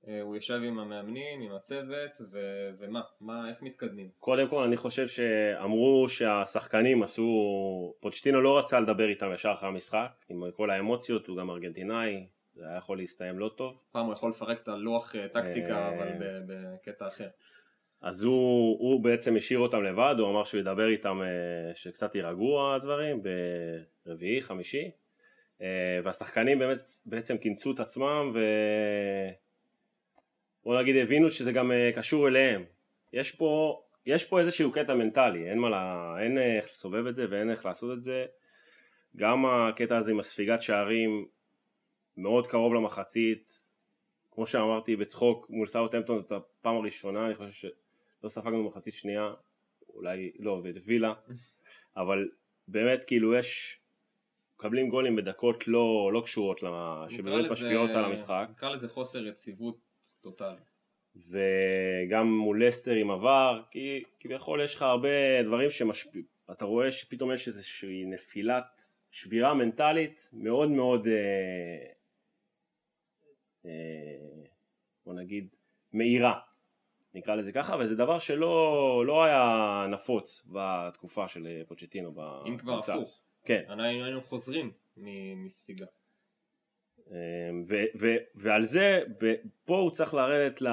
[0.08, 4.10] אה, הוא יושב עם המאמנים, עם הצוות, ו- ומה, מה, איך מתקדמים?
[4.20, 10.26] קודם כל אני חושב שאמרו שהשחקנים עשו, פוצ'טינו לא רצה לדבר איתם ישר אחרי המשחק,
[10.30, 12.26] עם כל האמוציות, הוא גם ארגנטינאי,
[12.56, 13.78] זה היה יכול להסתיים לא טוב.
[13.92, 16.08] פעם הוא יכול לפרק את הלוח אה, טקטיקה, אה, אבל
[16.48, 17.28] בקטע אחר.
[18.02, 22.74] אז הוא, הוא בעצם השאיר אותם לבד, הוא אמר שהוא ידבר איתם אה, שקצת יירגעו
[22.76, 23.22] הדברים
[24.06, 24.92] ברביעי, חמישי
[25.62, 28.40] אה, והשחקנים באמת בעצם כינסו את עצמם ו...
[30.64, 32.64] בוא נגיד הבינו שזה גם אה, קשור אליהם.
[33.14, 37.26] יש פה, יש פה איזשהו קטע מנטלי, אין, מה לה, אין איך לסובב את זה
[37.30, 38.26] ואין איך לעשות את זה.
[39.16, 41.28] גם הקטע הזה עם הספיגת שערים
[42.18, 43.52] מאוד קרוב למחצית,
[44.32, 47.68] כמו שאמרתי בצחוק מול סאוטהמפטון זאת הפעם הראשונה, אני חושב
[48.26, 49.34] שלא ספגנו מחצית שנייה,
[49.94, 51.14] אולי לא, ואת וילה,
[51.98, 52.30] אבל
[52.68, 53.80] באמת כאילו יש,
[54.56, 56.60] מקבלים גולים בדקות לא, לא קשורות,
[57.10, 58.48] שבאמת משפיעות על המשחק.
[58.52, 59.78] נקרא לזה חוסר יציבות
[60.22, 60.60] טוטאלי.
[61.16, 67.34] וגם מול לסטר עם עבר, כי כביכול יש לך הרבה דברים שמשפיעים, אתה רואה שפתאום
[67.34, 71.86] יש איזושהי נפילת שבירה מנטלית מאוד מאוד, אה,
[73.66, 74.46] אה,
[75.06, 75.48] בוא נגיד,
[75.94, 76.40] מהירה,
[77.16, 82.14] נקרא לזה ככה, וזה דבר שלא לא היה נפוץ בתקופה של אה, פוצ'טינו.
[82.48, 82.80] אם כבר.
[82.80, 83.64] הפוך, כן.
[83.68, 84.72] אנחנו היינו חוזרים
[85.46, 85.86] מספיגה.
[87.68, 89.00] ו, ו, ועל זה,
[89.66, 90.68] פה הוא צריך לרדת ל,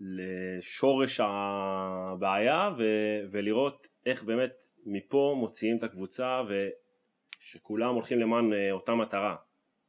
[0.00, 2.82] לשורש הבעיה ו,
[3.30, 9.36] ולראות איך באמת מפה מוציאים את הקבוצה ושכולם הולכים למען אה, אותה מטרה.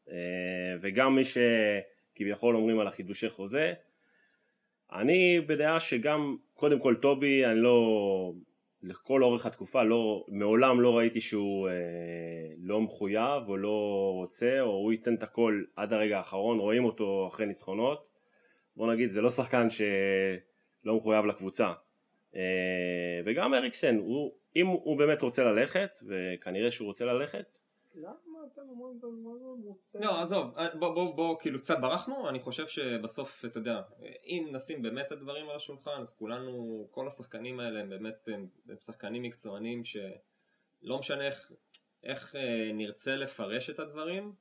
[0.10, 0.16] אה,
[0.82, 3.74] וגם מי שכביכול אומרים על החידושי חוזה,
[4.94, 8.34] אני בדעה שגם קודם כל טובי, אני לא,
[8.84, 11.74] לכל אורך התקופה לא, מעולם לא ראיתי שהוא אה,
[12.58, 17.28] לא מחויב או לא רוצה או הוא ייתן את הכל עד הרגע האחרון, רואים אותו
[17.28, 18.08] אחרי ניצחונות,
[18.76, 21.74] בוא נגיד זה לא שחקן שלא מחויב לקבוצה.
[22.36, 27.46] אה, וגם אריקסן, הוא, אם הוא באמת רוצה ללכת וכנראה שהוא רוצה ללכת,
[27.96, 29.68] למה אתם אומרים את הדבר הזה?
[29.70, 30.48] רוצה- לא, עזוב,
[30.80, 33.82] בוא, בוא, בוא, כאילו קצת ברחנו, אני חושב שבסוף, אתה יודע,
[34.26, 38.48] אם נשים באמת את הדברים על השולחן, אז כולנו, כל השחקנים האלה הם באמת, הם
[38.82, 41.52] שחקנים מקצוענים שלא משנה איך,
[42.04, 44.34] איך אה, נרצה לפרש את הדברים,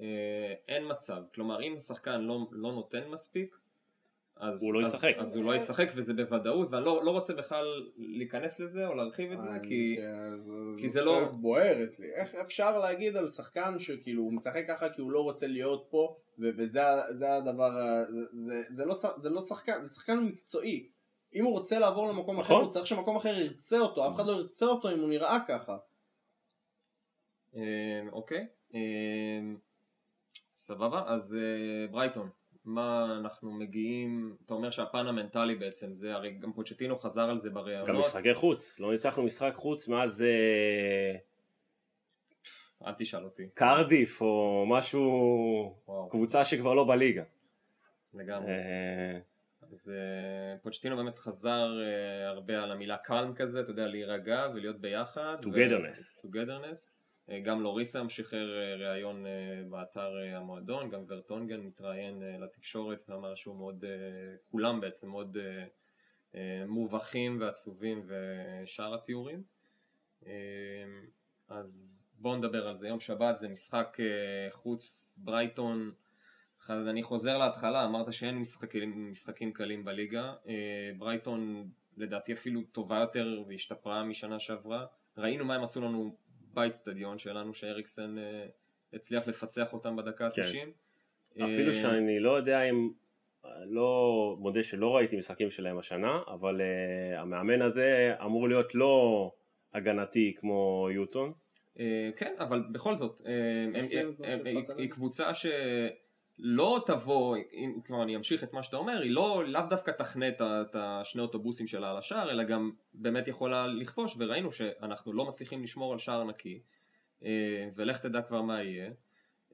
[0.00, 1.22] אה, אין מצב.
[1.34, 3.56] כלומר, אם השחקן לא, לא נותן מספיק,
[4.36, 5.14] אז הוא לא אז, ישחק.
[5.18, 9.32] אז הוא לא ישחק וזה בוודאות, ואני לא, לא רוצה בכלל להיכנס לזה או להרחיב
[9.32, 9.96] את זה, כי...
[9.98, 10.40] כן,
[10.80, 12.14] כי זה לא- בוער אצלי.
[12.14, 16.16] איך אפשר להגיד על שחקן שכאילו הוא משחק ככה כי הוא לא רוצה להיות פה,
[16.38, 16.80] וזה
[17.36, 17.70] הדבר,
[18.08, 20.88] זה- זה- זה לא זה לא שחקן, זה שחקן מקצועי.
[21.34, 22.62] אם הוא רוצה לעבור למקום אחר, נכון.
[22.64, 25.76] הוא צריך שמקום אחר ירצה אותו, אף אחד לא ירצה אותו אם הוא נראה ככה.
[27.56, 27.62] אה,
[28.12, 28.80] אוקיי, אה,
[30.56, 32.28] סבבה, אז אה, ברייטון,
[32.66, 37.48] מה אנחנו מגיעים, אתה אומר שהפן המנטלי בעצם זה, הרי גם פוצ'טינו חזר על זה
[37.48, 40.24] גם בראיונות, משחקי חוץ, לא ניצחנו משחק חוץ מאז
[42.86, 45.02] אל תשאל אותי, קרדיף או משהו,
[45.88, 47.22] וואו, קבוצה שכבר לא בליגה.
[48.14, 49.18] לגמרי, אה,
[49.72, 54.80] אז אה, פוצ'טינו באמת חזר אה, הרבה על המילה קלם כזה, אתה יודע, להירגע ולהיות
[54.80, 55.56] ביחד, ו-
[56.26, 56.95] Togetherness.
[57.30, 63.56] אה, גם לוריסם שחרר אה, ראיון אה, באתר המועדון, גם ורטונגן מתראיין לתקשורת ואמר שהוא
[63.56, 63.84] מאוד,
[64.50, 65.36] כולם בעצם מאוד
[66.66, 69.42] מובכים ועצובים ושאר התיאורים.
[71.48, 72.88] אז בואו נדבר על זה.
[72.88, 73.96] יום שבת זה משחק
[74.50, 75.92] חוץ ברייטון.
[76.70, 80.34] אני חוזר להתחלה, אמרת שאין משחקים, משחקים קלים בליגה.
[80.98, 84.86] ברייטון לדעתי אפילו טובה יותר והשתפרה משנה שעברה.
[85.16, 86.16] ראינו מה הם עשו לנו
[86.56, 88.46] באיצטדיון שלנו, שאריקסן אה,
[88.92, 90.42] הצליח לפצח אותם בדקה כן.
[90.42, 91.44] ה-90.
[91.44, 92.90] אפילו שאני לא יודע אם,
[93.64, 99.32] לא מודה שלא ראיתי משחקים שלהם השנה, אבל uh, המאמן הזה אמור להיות לא
[99.74, 101.32] הגנתי כמו יוטון.
[101.78, 103.32] אה, כן, אבל בכל זאת, אה,
[103.64, 104.78] הם- הם- הם- היא- להם.
[104.78, 104.90] היא
[106.38, 110.28] שלא תבוא, אם כבר אני אמשיך את מה שאתה אומר, היא לא, לאו דווקא תחנה
[110.28, 115.62] את השני אוטובוסים שלה על השער, אלא גם באמת יכולה לכבוש, וראינו שאנחנו לא מצליחים
[115.62, 116.62] לשמור על שער נקי,
[117.24, 118.90] אה, ולך תדע כבר מה יהיה.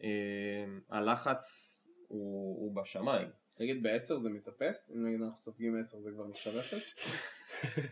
[0.03, 1.43] אה, הלחץ
[2.09, 3.29] הוא הוא בשמיים.
[3.55, 4.91] תגיד, בעשר זה מתאפס?
[4.95, 6.97] אם נגיד אנחנו סופגים עשר זה כבר נחשב אפס?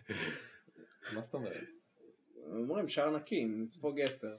[1.15, 1.65] מה זאת אומרת?
[2.47, 4.37] אומרים שער נקי, נספוג עשר.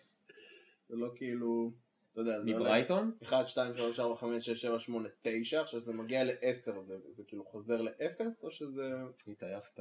[0.89, 1.71] זה לא כאילו,
[2.11, 3.11] אתה יודע, זה מברייטון?
[3.23, 7.23] 1, 2, 3, 4, 5, 6, 7, 8, 9, עכשיו שזה מגיע ל-10 זה, זה
[7.27, 8.93] כאילו חוזר ל-0 או שזה...
[9.27, 9.79] התעייפת.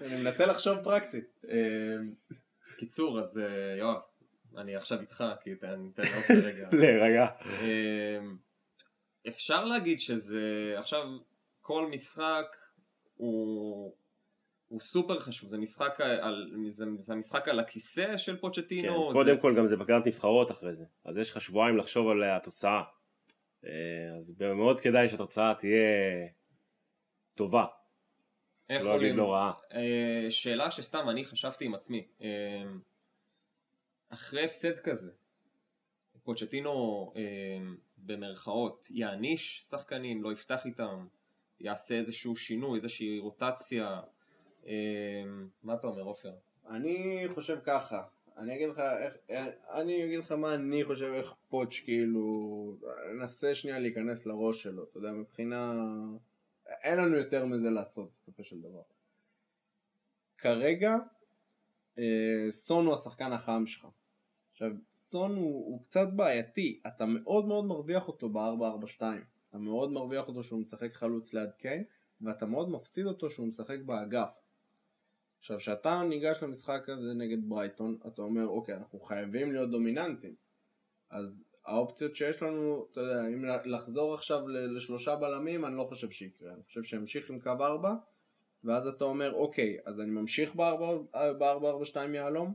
[0.00, 1.44] אני מנסה לחשוב פרקטית.
[1.48, 1.56] אה,
[2.76, 4.00] קיצור, אז אה, יואב,
[4.56, 6.68] אני עכשיו איתך, כי תן תן לי אופי רגע.
[6.82, 7.26] לרגע.
[7.60, 8.36] אמ,
[9.28, 11.06] אפשר להגיד שזה, עכשיו
[11.60, 12.56] כל משחק
[13.16, 13.94] הוא,
[14.72, 19.06] הוא סופר חשוב, זה משחק על, זה, זה המשחק על הכיסא של פוצ'טינו.
[19.06, 19.40] כן, קודם זה...
[19.40, 22.82] כל גם זה בקרת נבחרות אחרי זה, אז יש לך שבועיים לחשוב על התוצאה.
[23.64, 23.70] אה,
[24.18, 26.28] אז מאוד כדאי שהתוצאה תהיה
[27.34, 27.66] טובה.
[28.70, 29.52] איך לא אגיד לא רעה.
[29.72, 32.62] אה, שאלה שסתם אני חשבתי עם עצמי, אה,
[34.08, 35.10] אחרי הפסד כזה,
[36.22, 37.12] פוצ'טינו
[37.98, 41.06] במרכאות יעניש שחקנים, לא יפתח איתם,
[41.60, 44.00] יעשה איזשהו שינוי, איזושהי רוטציה,
[45.62, 46.32] מה אתה אומר עופר?
[46.68, 48.02] אני חושב ככה,
[48.36, 48.82] אני אגיד לך
[49.28, 52.76] איך, אני אגיד לך מה אני חושב איך פוטש כאילו,
[53.14, 55.74] ננסה שנייה להיכנס לראש שלו, אתה יודע, מבחינה,
[56.66, 58.82] אין לנו יותר מזה לעשות בסופו של דבר.
[60.38, 60.96] כרגע,
[61.98, 63.86] אה, סון הוא השחקן החם שלך.
[64.52, 69.02] עכשיו, סון הוא, הוא קצת בעייתי, אתה מאוד מאוד מרוויח אותו ב-442,
[69.48, 71.84] אתה מאוד מרוויח אותו שהוא משחק חלוץ ליד קיין,
[72.20, 74.41] ואתה מאוד מפסיד אותו שהוא משחק באגף.
[75.42, 80.34] עכשיו, כשאתה ניגש למשחק הזה נגד ברייטון, אתה אומר, אוקיי, אנחנו חייבים להיות דומיננטים.
[81.10, 86.52] אז האופציות שיש לנו, אתה יודע, אם לחזור עכשיו לשלושה בלמים, אני לא חושב שיקרה.
[86.52, 87.94] אני חושב שימשיך עם קו ארבע,
[88.64, 92.52] ואז אתה אומר, אוקיי, אז אני ממשיך ב-4-4-2 יהלום,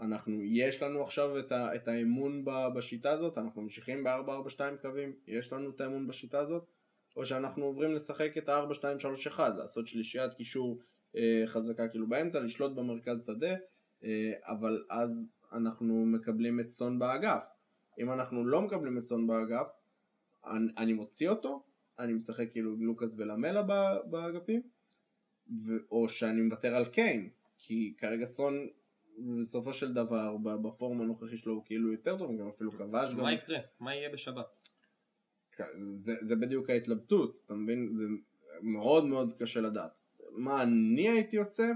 [0.00, 5.52] אנחנו, יש לנו עכשיו את, ה, את האמון בשיטה הזאת, אנחנו ממשיכים ב-4-4-2 קווים, יש
[5.52, 6.64] לנו את האמון בשיטה הזאת,
[7.16, 10.78] או שאנחנו עוברים לשחק את ה-4-2-3-1, לעשות שלישיית קישור
[11.46, 13.54] חזקה כאילו באמצע, לשלוט במרכז שדה,
[14.04, 17.44] אה, אבל אז אנחנו מקבלים את סון באגף.
[17.98, 19.66] אם אנחנו לא מקבלים את סון באגף,
[20.44, 21.62] אני, אני מוציא אותו,
[21.98, 23.62] אני משחק כאילו עם לוקאס ולמלה
[24.10, 24.62] באגפים,
[25.64, 28.68] ו, או שאני מוותר על קיין, כי כרגע סון
[29.40, 33.12] בסופו של דבר בפורום הנוכחי שלו הוא כאילו יותר טוב, גם אפילו כבש.
[33.12, 33.58] מה יקרה?
[33.80, 34.46] מה יהיה בשבת?
[35.94, 37.92] זה, זה בדיוק ההתלבטות, אתה מבין?
[37.96, 38.04] זה
[38.62, 40.05] מאוד מאוד קשה לדעת.
[40.36, 41.68] מה אני הייתי עושה?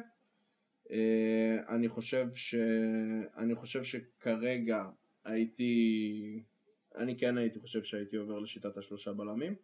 [0.91, 2.55] אה, אני חושב ש...
[3.37, 4.85] אני חושב שכרגע
[5.25, 6.43] הייתי...
[6.97, 9.55] אני כן הייתי חושב שהייתי עובר לשיטת השלושה בלמים.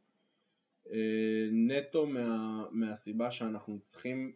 [0.90, 2.64] אה, נטו מה...
[2.70, 4.32] מהסיבה שאנחנו צריכים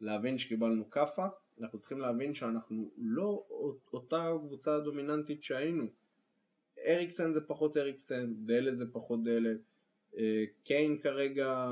[0.00, 1.26] להבין שקיבלנו כאפה,
[1.60, 3.46] אנחנו צריכים להבין שאנחנו לא
[3.92, 5.86] אותה קבוצה דומיננטית שהיינו.
[6.86, 9.54] אריקסן זה פחות אריקסן, דלה זה פחות דלה.
[10.18, 11.70] אה, קיין כרגע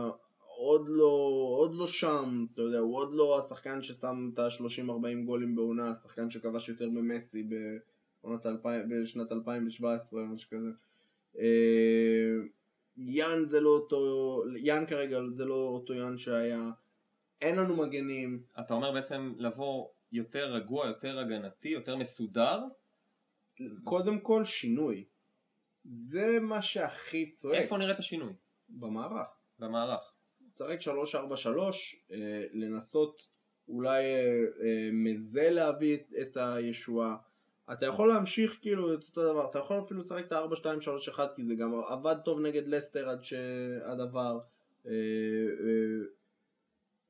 [0.63, 5.57] עוד לא, עוד לא שם, אתה יודע, הוא עוד לא השחקן ששם את ה-30-40 גולים
[5.57, 7.49] בעונה, השחקן שכבש יותר ממסי
[8.23, 10.69] בעונת 2000, בשנת 2017 או משהו כזה.
[11.39, 12.35] אה,
[12.97, 16.71] יאן זה לא אותו, יאן כרגע זה לא אותו יאן שהיה,
[17.41, 18.43] אין לנו מגנים.
[18.61, 22.61] אתה אומר בעצם לבוא יותר רגוע, יותר הגנתי, יותר מסודר?
[23.85, 25.05] קודם כל שינוי.
[25.85, 27.55] זה מה שהכי צועק.
[27.55, 28.33] איפה נראה את השינוי?
[28.69, 29.29] במערך.
[29.59, 30.12] במערך.
[30.53, 32.17] לשחק 343, אה,
[32.53, 33.23] לנסות
[33.69, 34.21] אולי אה,
[34.63, 37.17] אה, מזה להביא את הישועה.
[37.73, 41.55] אתה יכול להמשיך כאילו את אותו דבר, אתה יכול אפילו לשחק את ה-4-2-3-1 כי זה
[41.55, 44.41] גם עבד טוב נגד לסטר עד שהדבר...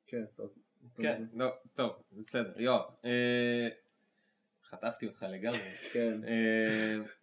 [0.07, 0.53] כן, טוב.
[0.97, 2.81] כן, לא, טוב, בסדר, יואב.
[4.63, 5.73] חתכתי אותך לגמרי.
[5.93, 6.21] כן.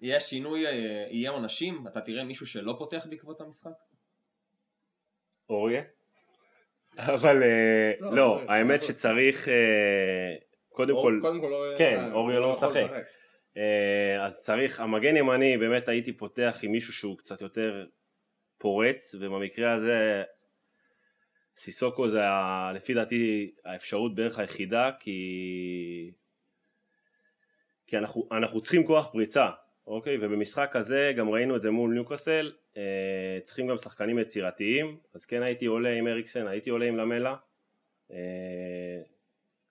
[0.00, 0.60] יהיה שינוי,
[1.10, 1.86] יהיה עונשים?
[1.88, 3.70] אתה תראה מישהו שלא פותח בעקבות המשחק?
[5.50, 5.82] אוריה?
[6.98, 10.34] אבל אה, לא, לא האמת שצריך אה,
[10.68, 11.20] קודם כל,
[11.78, 12.90] כן, אוריה לא משחק.
[13.56, 17.86] אה, אז צריך, המגן ימני באמת הייתי פותח עם מישהו שהוא קצת יותר
[18.58, 20.22] פורץ ובמקרה הזה
[21.56, 22.20] סיסוקו זה
[22.74, 25.20] לפי דעתי האפשרות בערך היחידה כי
[27.86, 29.48] כי אנחנו, אנחנו צריכים כוח פריצה
[29.86, 35.26] אוקיי ובמשחק הזה גם ראינו את זה מול ניוקאסל אה, צריכים גם שחקנים יצירתיים, אז
[35.26, 37.36] כן הייתי עולה עם אריקסן, הייתי עולה עם למלה.
[38.10, 39.02] אה,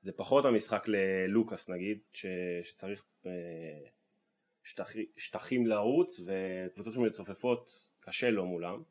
[0.01, 2.25] זה פחות המשחק ללוקאס נגיד, ש,
[2.63, 3.31] שצריך אה,
[4.63, 8.83] שטח, שטחים לרוץ וקבוצות שמצופפות קשה לו מולם.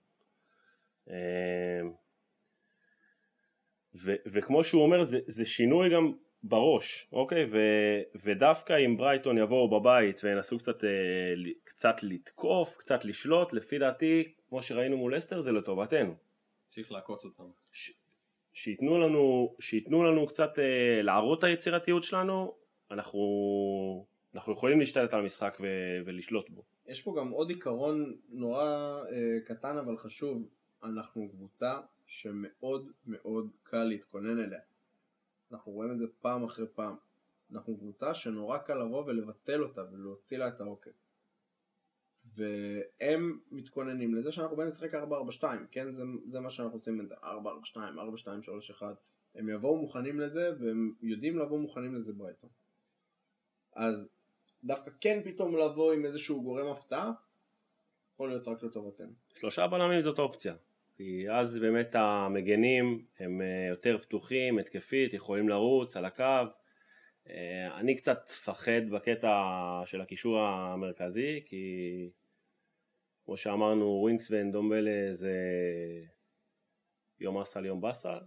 [3.95, 6.13] ו, וכמו שהוא אומר זה, זה שינוי גם
[6.43, 7.45] בראש, אוקיי?
[7.45, 7.57] ו,
[8.25, 10.91] ודווקא אם ברייטון יבואו בבית וינסו קצת, אה,
[11.65, 16.15] קצת לתקוף, קצת לשלוט, לפי דעתי, כמו שראינו מול אסטר, זה לטובתנו.
[16.71, 17.45] צריך לעקוץ אותם.
[17.73, 17.93] ש,
[18.53, 22.55] שייתנו לנו, שייתנו לנו קצת אה, להראות את היצירתיות שלנו,
[22.91, 23.21] אנחנו,
[24.35, 25.67] אנחנו יכולים להשתלט על המשחק ו,
[26.07, 26.63] ולשלוט בו.
[26.87, 28.65] יש פה גם עוד עיקרון נורא
[29.13, 30.49] אה, קטן אבל חשוב,
[30.85, 34.61] אנחנו קבוצה שמאוד מאוד קל להתכונן אליה.
[35.53, 36.97] אנחנו רואים את זה פעם אחרי פעם.
[37.53, 41.15] אנחנו קבוצה שנורא קל לבוא ולבטל אותה ולהוציא לה את העוקץ.
[42.35, 44.95] והם מתכוננים לזה שאנחנו באים לשחק
[45.41, 45.93] 4-4-2, כן?
[45.93, 48.83] זה, זה מה שאנחנו עושים, 4-4-2, 4-2-3-1,
[49.35, 52.51] הם יבואו מוכנים לזה, והם יודעים לבוא מוכנים לזה ברייטון.
[53.73, 54.11] אז
[54.65, 57.13] דווקא כן פתאום לבוא עם איזשהו גורם הפתעה,
[58.15, 59.13] יכול להיות רק לטובתנו.
[59.35, 60.55] שלושה בלמים זאת אופציה,
[60.99, 66.45] כי אז באמת המגנים הם אה, יותר פתוחים, התקפית, יכולים לרוץ על הקו.
[67.29, 69.29] אה, אני קצת מפחד בקטע
[69.85, 71.65] של הקישור המרכזי, כי
[73.25, 75.35] כמו שאמרנו, ווינקס ואנדומבלה זה
[77.21, 78.19] يوم عسل يوم بصل.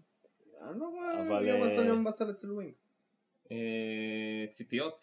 [0.61, 2.93] אני לא רואה يوم אה, عسل يوم بصل אצל ווינקס.
[3.51, 5.01] אה, ציפיות?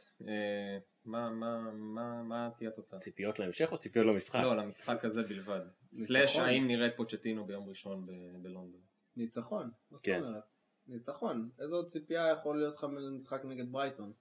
[1.04, 2.98] מה- מה- מה מה תהיה התוצאה?
[2.98, 4.40] ציפיות להמשך או ציפיות למשחק?
[4.42, 5.60] לא, למשחק הזה בלבד.
[5.92, 8.80] slash האם נראה את פוצ'טינו ביום ראשון ב- בלונדון.
[9.16, 10.22] ניצחון, מה זאת כן.
[10.22, 10.42] אומרת?
[10.86, 11.50] ניצחון.
[11.58, 14.12] איזו עוד ציפייה יכול להיות לך ממשחק נגד ברייטון?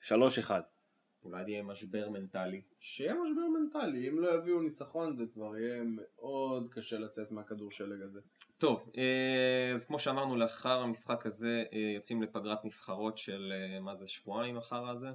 [0.00, 0.60] שלוש אחד.
[1.22, 2.62] אולי יהיה משבר מנטלי.
[2.78, 8.02] שיהיה משבר מנטלי, אם לא יביאו ניצחון זה כבר יהיה מאוד קשה לצאת מהכדור שלג
[8.02, 8.20] הזה.
[8.58, 13.94] טוב, אה, אז כמו שאמרנו, לאחר המשחק הזה אה, יוצאים לפגרת נבחרות של אה, מה
[13.94, 15.08] זה שבועיים אחר הזה.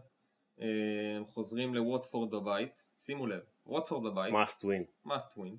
[0.62, 5.10] אה, חוזרים לווטפורד בבית, שימו לב, ווטפורד בבית, must win.
[5.10, 5.58] must win.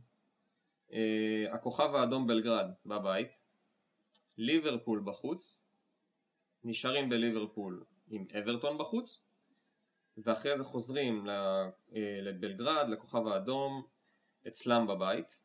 [0.93, 3.41] אה, הכוכב האדום בלגרד בבית,
[4.39, 5.61] ליברפול בחוץ,
[6.65, 9.23] נשארים בליברפול עם אברטון בחוץ,
[10.19, 11.69] ואחרי זה חוזרים אה,
[12.23, 13.87] לבלגרד, לכוכב האדום,
[14.49, 15.39] אצלם בבית.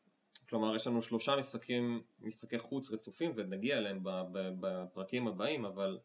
[0.48, 4.00] כלומר יש לנו שלושה משחקים, משחקי חוץ רצופים ונגיע אליהם
[4.60, 5.98] בפרקים הבאים, אבל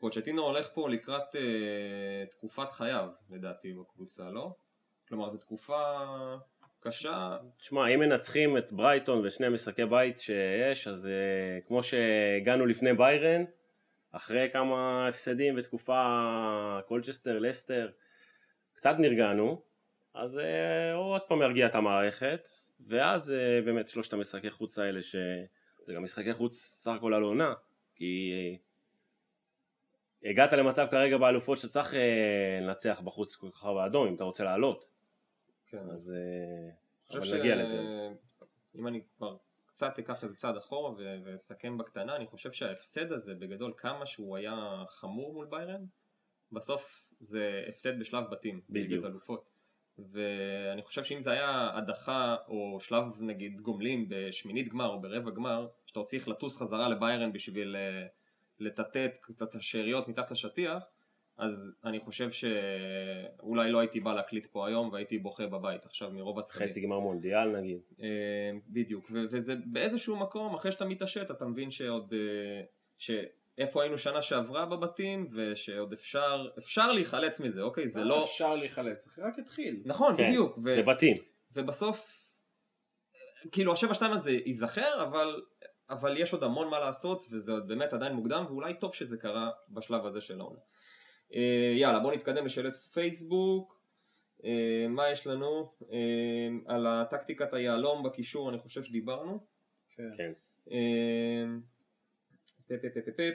[0.00, 4.54] פוצ'טינו הולך פה לקראת אה, תקופת חייו לדעתי בקבוצה, לא?
[5.08, 6.04] כלומר זו תקופה
[6.80, 12.92] קשה, תשמע, אם מנצחים את ברייטון ושני משחקי בית שיש, אז אה, כמו שהגענו לפני
[12.92, 13.44] ביירן,
[14.12, 16.00] אחרי כמה הפסדים בתקופה
[16.86, 17.90] קולצ'סטר, לסטר,
[18.72, 19.62] קצת נרגענו,
[20.14, 20.40] אז
[20.94, 22.48] הוא עוד פעם ירגיע את המערכת,
[22.86, 27.52] ואז אה, באמת שלושת המשחקי חוץ האלה, שזה גם משחקי חוץ סך הכל על עונה,
[27.94, 28.69] כי אה,
[30.24, 31.96] הגעת למצב כרגע באלופות שצריך אה,
[32.60, 34.84] לנצח בחוץ כל כך באדום אם אתה רוצה לעלות,
[35.66, 35.90] כן.
[35.92, 37.78] אז אני אבל חושב נגיע לזה.
[38.74, 40.92] אם אני כבר קצת אקח איזה צעד אחורה
[41.24, 45.84] ואסכם בקטנה, אני חושב שההפסד הזה בגדול, כמה שהוא היה חמור מול ביירן,
[46.52, 49.04] בסוף זה הפסד בשלב בתים, בדיוק.
[49.04, 49.50] אלופות.
[49.98, 55.68] ואני חושב שאם זה היה הדחה או שלב נגיד גומלין בשמינית גמר או ברבע גמר,
[55.86, 58.06] שאתה צריך לטוס חזרה לביירן בשביל אה,
[58.60, 59.06] לטאטא
[59.42, 60.82] את- השאריות מתחת לשטיח,
[61.38, 66.38] אז אני חושב שאולי לא הייתי בא להקליט פה היום והייתי בוכה בבית עכשיו מרוב
[66.38, 66.68] עצבים.
[66.68, 67.80] חצי גמר מונדיאל נגיד.
[68.02, 68.06] אה,
[68.68, 72.62] בדיוק, ו- וזה באיזשהו מקום, אחרי שאתה מתעשת, אתה מבין שעוד, אה,
[72.98, 77.86] שאיפה היינו שנה שעברה בבתים, ושעוד אפשר, אפשר להיחלץ מזה, אוקיי?
[77.86, 78.24] זה לא...
[78.24, 79.82] אפשר להיחלץ, רק התחיל.
[79.84, 80.58] נכון, כן, בדיוק.
[80.64, 81.14] ו- זה בתים.
[81.52, 82.16] ובסוף,
[83.52, 85.42] כאילו השבע שתיים הזה ייזכר, אבל,
[85.90, 90.06] אבל יש עוד המון מה לעשות, וזה באמת עדיין מוקדם, ואולי טוב שזה קרה בשלב
[90.06, 90.60] הזה של העונה.
[91.34, 93.80] אה, יאללה, בואו נתקדם לשאלת פייסבוק.
[94.44, 95.72] אה, מה יש לנו?
[95.92, 99.46] אה, על הטקטיקת היהלום בקישור, אני חושב שדיברנו.
[99.96, 100.10] כן.
[100.16, 100.32] כן.
[102.66, 103.34] פפ פפ פפ פפ.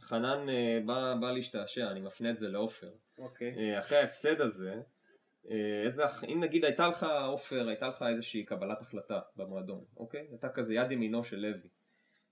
[0.00, 0.46] חנן
[0.86, 2.90] בא, בא להשתעשע, אני מפנה את זה לעופר.
[3.18, 3.78] אוקיי.
[3.78, 4.74] אחרי ההפסד הזה,
[5.84, 10.26] איזה, אח- אם נגיד הייתה לך עופר, הייתה לך איזושהי קבלת החלטה במועדון, אוקיי?
[10.30, 11.68] הייתה כזה יד ימינו של לוי.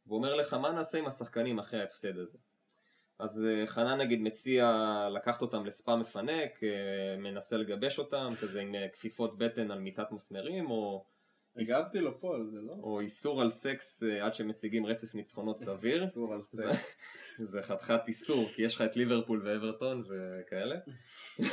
[0.06, 2.38] והוא אומר לך מה נעשה עם השחקנים אחרי ההפסד הזה.
[3.18, 4.72] אז אה, חנן נגיד מציע
[5.14, 6.68] לקחת אותם לספא מפנק, אה,
[7.18, 11.04] מנסה לגבש אותם, כזה עם אה, כפיפות בטן על מיטת מסמרים, או,
[11.56, 12.72] הגבתי לו פה על זה, לא?
[12.82, 16.04] או איסור על סקס אה, עד שמשיגים רצף ניצחונות סביר.
[16.08, 16.96] אסור על סקס.
[17.38, 20.76] זה חתיכת איסור, כי יש לך את ליברפול ואברטון וכאלה.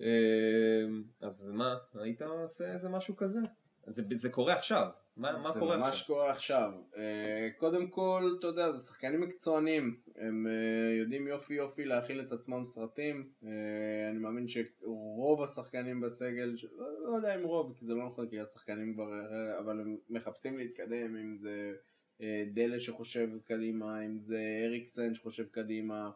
[0.00, 3.40] אמ, אז מה, היית עושה איזה משהו כזה?
[3.86, 6.06] זה, זה קורה עכשיו, מה, מה זה קורה ממש עכשיו?
[6.06, 6.72] קורה עכשיו.
[6.96, 10.00] אה, קודם כל, אתה יודע, זה שחקנים מקצוענים.
[10.16, 13.28] הם אה, יודעים יופי יופי להכיל את עצמם סרטים.
[13.44, 18.28] אה, אני מאמין שרוב השחקנים בסגל, לא, לא יודע אם רוב, כי זה לא נכון,
[18.28, 21.72] כי השחקנים כבר, אה, אבל הם מחפשים להתקדם, אם זה
[22.20, 26.10] אה, דלה שחושב קדימה, אם זה אריקסן שחושב קדימה.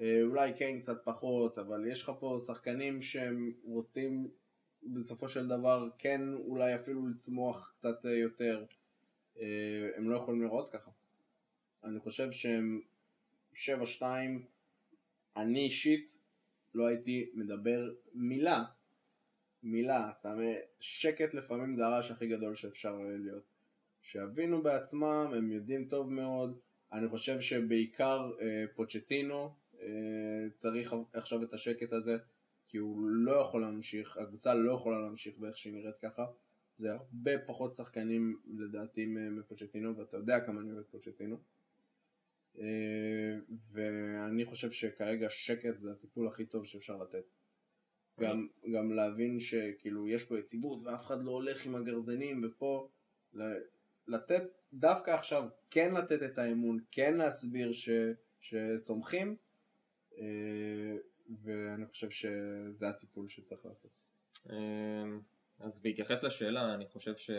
[0.00, 4.28] אה, אולי כן קצת פחות, אבל יש לך פה שחקנים שהם רוצים
[4.82, 8.64] בסופו של דבר כן אולי אפילו לצמוח קצת אה, יותר.
[9.40, 10.90] אה, הם לא יכולים לראות ככה.
[11.84, 12.80] אני חושב שהם
[13.54, 13.58] 7-2,
[15.36, 16.18] אני אישית
[16.74, 18.64] לא הייתי מדבר מילה.
[19.62, 20.34] מילה, אתה
[20.80, 23.42] שקט לפעמים זה הרעש הכי גדול שאפשר להיות.
[24.02, 26.58] שיבינו בעצמם, הם יודעים טוב מאוד.
[26.92, 28.30] אני חושב שבעיקר
[28.74, 29.54] פוצ'טינו
[30.56, 32.16] צריך עכשיו את השקט הזה.
[32.70, 36.26] כי הוא לא יכול להמשיך, הקבוצה לא יכולה להמשיך באיך שהיא נראית ככה.
[36.78, 41.36] זה הרבה פחות שחקנים לדעתי מפוצ'טינו, ואתה יודע כמה אני אוהב את פוצ'טינו.
[42.58, 42.64] אה,
[43.72, 47.24] ואני חושב שכרגע שקט זה הטיפול הכי טוב שאפשר לתת.
[48.20, 52.88] גם, גם להבין שכאילו יש פה יציבות ואף אחד לא הולך עם הגרזנים ופה
[54.06, 57.90] לתת דווקא עכשיו כן לתת את האמון, כן להסביר ש,
[58.40, 59.34] שסומכים אה,
[61.42, 63.90] ואני חושב שזה הטיפול שצריך לעשות.
[64.50, 64.56] אה,
[65.60, 67.30] אז בהתייחס לשאלה אני חושב ש...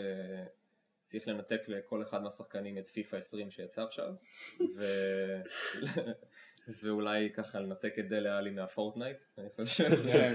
[1.04, 4.12] צריך לנתק לכל אחד מהשחקנים את פיפא 20 שיצא עכשיו
[4.76, 4.82] ו...
[6.82, 10.34] ואולי ככה לנתק את דלה עלי מהפורטנייט אני חושב שזה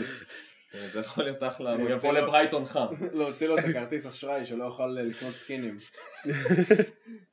[0.71, 2.85] זה יכול להיות אחלה, הוא יבוא לברייטון חם.
[3.17, 5.77] להוציא לו את הכרטיס אשראי שלא יוכל לקנות סקינים.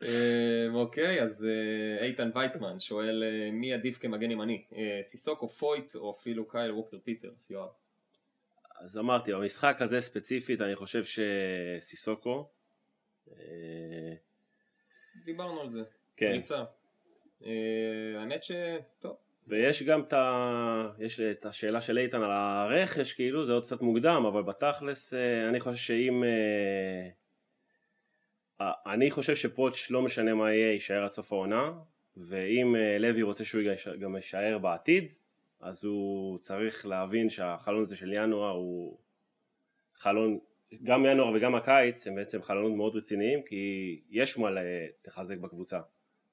[0.03, 5.49] אמ, אוקיי, אז אה, איתן ויצמן שואל אה, מי עדיף כמגן ימני, אה, סיסוק או
[5.49, 7.69] פויט או אפילו קייל ווקר פיטרס, יואב.
[8.81, 12.49] אז אמרתי, במשחק הזה ספציפית אני חושב שסיסוקו
[15.25, 15.83] דיברנו על זה,
[16.17, 16.27] כן.
[16.27, 16.65] ריצה.
[18.17, 18.53] האמת ש...
[18.99, 19.17] טוב.
[19.47, 20.89] ויש גם את, ה...
[20.99, 25.49] יש את השאלה של איתן על הרכש, כאילו זה עוד קצת מוקדם, אבל בתכלס אה,
[25.49, 26.25] אני חושב שאם...
[28.61, 31.73] אה, אני חושב שפוטש לא משנה מה יהיה, יישאר עד סוף העונה,
[32.17, 33.63] ואם אה, לוי רוצה שהוא
[34.01, 35.13] גם יישאר בעתיד,
[35.61, 38.99] אז הוא צריך להבין שהחלון הזה של ינואר הוא
[39.95, 40.39] חלון,
[40.83, 44.49] גם ינואר וגם הקיץ הם בעצם חלונות מאוד רציניים, כי יש מה
[45.07, 45.81] לחזק בקבוצה.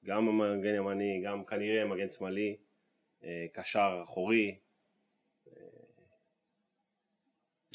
[0.04, 2.56] גם המגן ימני, גם כנראה מגן שמאלי.
[3.24, 4.56] אה, קשר אחורי.
[5.48, 5.52] אה,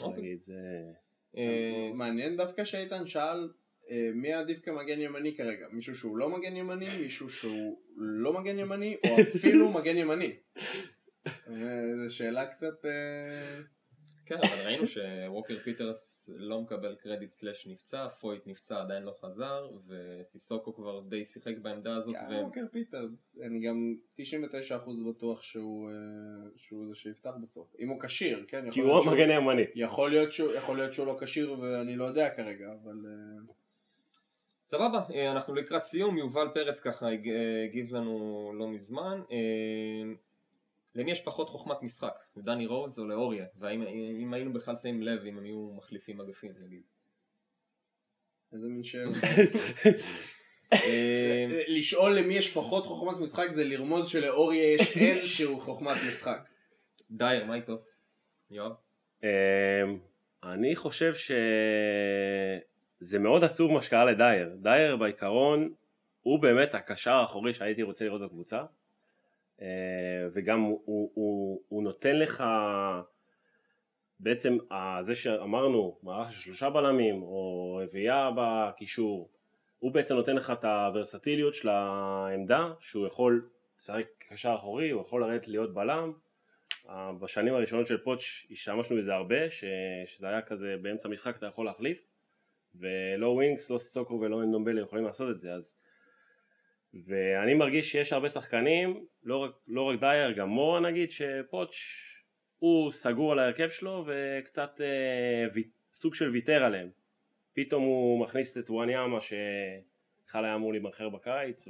[0.01, 0.37] אוקיי.
[1.37, 3.49] אה, מעניין דווקא שאיתן שאל
[4.13, 5.67] מי עדיף כמגן ימני כרגע?
[5.71, 10.37] מישהו שהוא לא מגן ימני, מישהו שהוא לא מגן ימני, או אפילו מגן ימני?
[11.97, 12.85] זו שאלה קצת...
[14.27, 19.67] כן, אבל ראינו שווקר פיטרס לא מקבל קרדיט slash נפצע, פויט נפצע עדיין לא חזר,
[19.87, 22.15] וסיסוקו כבר די שיחק בעמדה הזאת.
[22.15, 22.43] כן, ו...
[22.43, 23.11] ווקר פיטרס,
[23.41, 24.21] אני גם 99%
[25.09, 25.95] בטוח שהוא, אה,
[26.55, 27.75] שהוא זה שיפתח בסוף.
[27.79, 28.71] אם הוא כשיר, כן?
[28.71, 29.65] כי הוא המגן הימני.
[29.75, 33.05] יכול להיות שהוא, יכול להיות שהוא לא כשיר ואני לא יודע כרגע, אבל...
[33.05, 33.53] אה,
[34.65, 37.07] סבבה, אה, אנחנו לקראת סיום, יובל פרץ ככה
[37.63, 39.21] הגיב לנו לא מזמן.
[40.97, 42.13] למי יש פחות חוכמת משחק?
[42.37, 43.45] לדני רוז או לאוריה?
[43.55, 46.81] והאם היינו בכלל שמים לב אם הם יהיו מחליפים אגפים נגיד?
[48.53, 49.11] איזה מין שאלה.
[51.67, 56.39] לשאול למי יש פחות חוכמת משחק זה לרמוז שלאוריה יש איזשהו חוכמת משחק.
[57.11, 57.81] דייר, מה איתו?
[58.51, 58.71] יואב?
[59.23, 59.29] אמ,
[60.43, 61.13] אני חושב
[63.01, 64.55] שזה מאוד עצוב מה שקרה לדייר.
[64.61, 65.73] דייר בעיקרון
[66.21, 68.63] הוא באמת הקשר האחורי שהייתי רוצה לראות בקבוצה.
[69.61, 69.67] אה,
[70.33, 72.43] וגם הוא, הוא, הוא, נותן לך
[74.19, 74.57] בעצם
[75.01, 79.29] זה שאמרנו מערך של שלושה בלמים או רביעייה בקישור
[79.79, 83.49] הוא בעצם נותן לך את הוורסטיליות של העמדה שהוא יכול
[83.79, 86.13] לשחק קשר אחורי, הוא יכול לרדת להיות בלם.
[87.19, 89.63] בשנים הראשונות של פוטש השתמשנו בזה הרבה ש,
[90.05, 92.07] שזה היה כזה באמצע המשחק אתה יכול להחליף
[92.75, 95.75] ולא ווינקס, לא סיסוקו ולא אנדומבלה יכולים לעשות את זה אז
[97.05, 101.77] ואני מרגיש שיש הרבה שחקנים, לא רק, לא רק דייר, גם מורה נגיד, שפוטש
[102.59, 105.59] הוא סגור על ההרכב שלו וקצת אה, ו...
[105.93, 106.89] סוג של ויתר עליהם.
[107.53, 111.67] פתאום הוא מכניס את וואניאמה שבכלל היה אמור להימכר בקיץ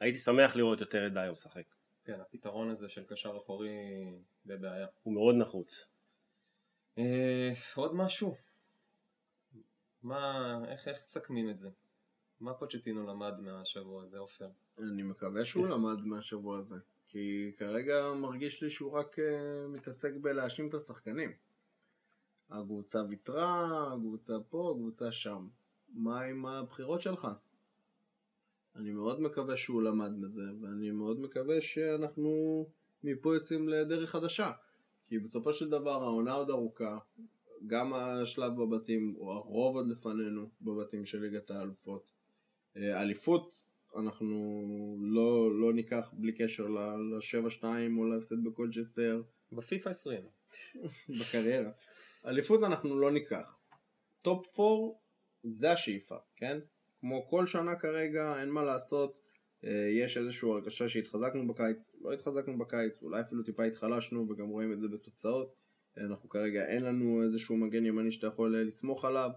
[0.00, 1.62] והייתי שמח לראות יותר את דייר משחק.
[2.04, 3.68] כן, הפתרון הזה של קשר אחורי
[4.46, 4.86] בבעיה.
[5.02, 5.88] הוא מאוד נחוץ.
[6.98, 8.36] אה, עוד משהו?
[10.02, 11.68] מה, איך, איך מסכמים את זה?
[12.40, 14.48] מה פוצ'טינו למד מהשבוע הזה, עופר?
[14.78, 16.76] אני מקווה שהוא למד מהשבוע הזה,
[17.06, 19.22] כי כרגע מרגיש לי שהוא רק uh,
[19.68, 21.32] מתעסק בלהאשים את השחקנים.
[22.50, 25.48] הקבוצה ויתרה, הקבוצה פה, הקבוצה שם.
[25.88, 27.28] מה עם הבחירות שלך?
[28.76, 32.66] אני מאוד מקווה שהוא למד מזה, ואני מאוד מקווה שאנחנו
[33.04, 34.52] מפה יוצאים לדרך חדשה.
[35.06, 36.98] כי בסופו של דבר העונה עוד ארוכה,
[37.66, 42.15] גם השלב בבתים, או הרוב עוד לפנינו בבתים של ליגת האלופות.
[42.76, 43.66] אה, אליפות
[43.96, 47.64] אנחנו לא, לא ניקח בלי קשר ל-7-2
[47.98, 49.22] או להפסד בקולצ'סטר.
[49.52, 50.22] בפיפא 20.
[51.20, 51.70] בקריירה.
[52.26, 53.56] אליפות אנחנו לא ניקח.
[54.22, 54.70] top 4
[55.42, 56.58] זה השאיפה, כן?
[57.00, 59.22] כמו כל שנה כרגע, אין מה לעשות.
[59.64, 64.72] אה, יש איזושהי הרגשה שהתחזקנו בקיץ, לא התחזקנו בקיץ, אולי אפילו טיפה התחלשנו וגם רואים
[64.72, 65.54] את זה בתוצאות.
[65.98, 69.30] אנחנו כרגע אין לנו איזשהו מגן ימני שאתה יכול לסמוך עליו.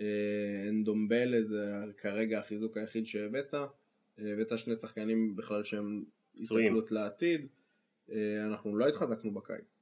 [0.00, 3.66] אה, אנדומבלה זה כרגע החיזוק היחיד שהבאת, אה,
[4.18, 6.04] הבאת שני שחקנים בכלל שהם
[6.40, 7.46] הסתכלות לעתיד,
[8.10, 9.76] אה, אנחנו לא התחזקנו בקיץ.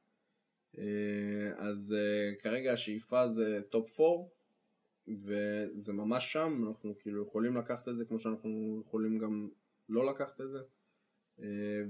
[0.78, 4.28] אה, אז אה, כרגע השאיפה זה top 4
[5.08, 9.48] וזה ממש שם, אנחנו כאילו יכולים לקחת את זה כמו שאנחנו יכולים גם
[9.88, 10.58] לא לקחת את זה.
[11.42, 11.82] אה,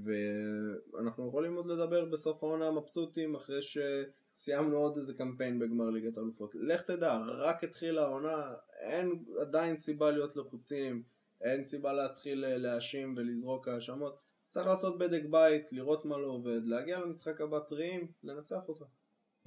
[0.94, 3.62] ואנחנו יכולים עוד לדבר בסוף העונה מבסוטים אחרי
[4.36, 6.54] שסיימנו עוד איזה קמפיין בגמר ליגת האלופות.
[6.54, 11.02] לך תדע, רק התחילה העונה, אין עדיין סיבה להיות לחוצים,
[11.42, 14.18] אין סיבה להתחיל להאשים ולזרוק האשמות.
[14.48, 18.84] צריך לעשות בדק בית, לראות מה לא עובד, להגיע למשחק הבא טריים, לנצח אותו.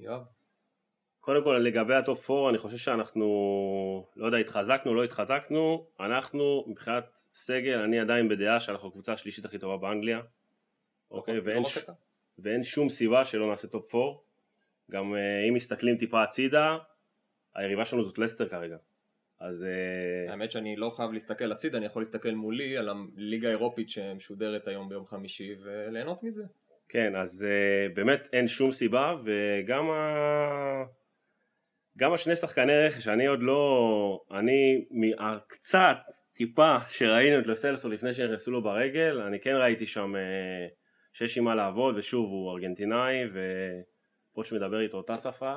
[0.00, 0.22] יואב.
[1.20, 3.24] קודם כל לגבי ה top 4 אני חושב שאנחנו
[4.16, 9.58] לא יודע התחזקנו לא התחזקנו אנחנו מבחינת סגל אני עדיין בדעה שאנחנו הקבוצה השלישית הכי
[9.58, 10.20] טובה באנגליה
[11.10, 11.78] אוקיי לא ואין, ש...
[12.38, 14.27] ואין שום סיבה שלא נעשה top 4
[14.90, 16.78] גם אה, אם מסתכלים טיפה הצידה
[17.54, 18.76] היריבה שלנו זאת לסטר כרגע
[19.40, 23.88] אז אה, האמת שאני לא חייב להסתכל הצידה, אני יכול להסתכל מולי על הליגה האירופית
[23.88, 26.42] שמשודרת היום ביום חמישי וליהנות מזה.
[26.88, 30.84] כן, אז uh, באמת אין שום סיבה, וגם ה...
[31.98, 35.96] גם השני שחקני רכש, אני עוד לא, אני מהקצת
[36.32, 40.12] טיפה שראינו את לוסלסו לפני שנכנסו לו ברגל, אני כן ראיתי שם
[41.12, 43.24] שיש עם מה לעבוד, ושוב הוא ארגנטינאי,
[44.38, 45.54] ופוץ' מדבר איתו אותה שפה,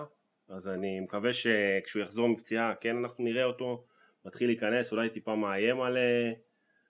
[0.50, 3.84] אז אני מקווה שכשהוא יחזור מפציעה, כן אנחנו נראה אותו,
[4.26, 6.38] מתחיל להיכנס, אולי טיפה מאיים על uh,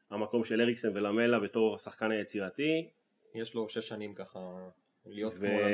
[0.09, 2.89] המקום של אריקסן ולמלה בתור השחקן היצירתי,
[3.35, 4.39] יש לו שש שנים ככה
[5.05, 5.38] להיות ו...
[5.38, 5.72] כמו למלה.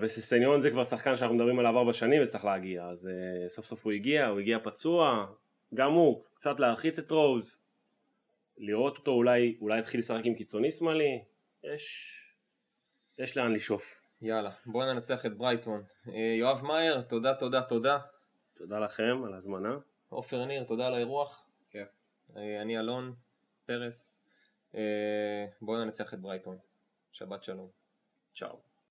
[0.00, 3.84] וססניון זה כבר שחקן שאנחנו מדברים עליו ארבע שנים וצריך להגיע אז uh, סוף סוף
[3.84, 5.26] הוא הגיע, הוא הגיע פצוע
[5.74, 7.58] גם הוא, קצת להרחיץ את רוז
[8.58, 11.22] לראות אותו אולי, אולי יתחיל לשחק עם קיצוני שמאלי
[11.64, 12.14] יש,
[13.18, 15.82] יש לאן לשאוף יאללה, בואו ננצח את ברייטון.
[16.08, 17.98] אה, יואב מאייר, תודה תודה תודה.
[18.54, 19.76] תודה לכם על ההזמנה
[20.08, 21.46] עופר ניר, תודה על האירוח.
[21.70, 21.88] כיף.
[22.36, 23.14] אה, אני אלון
[23.66, 24.22] פרס.
[24.74, 26.58] אה, בואו ננצח את ברייטון.
[27.12, 27.68] שבת שלום.
[28.34, 28.65] צ'או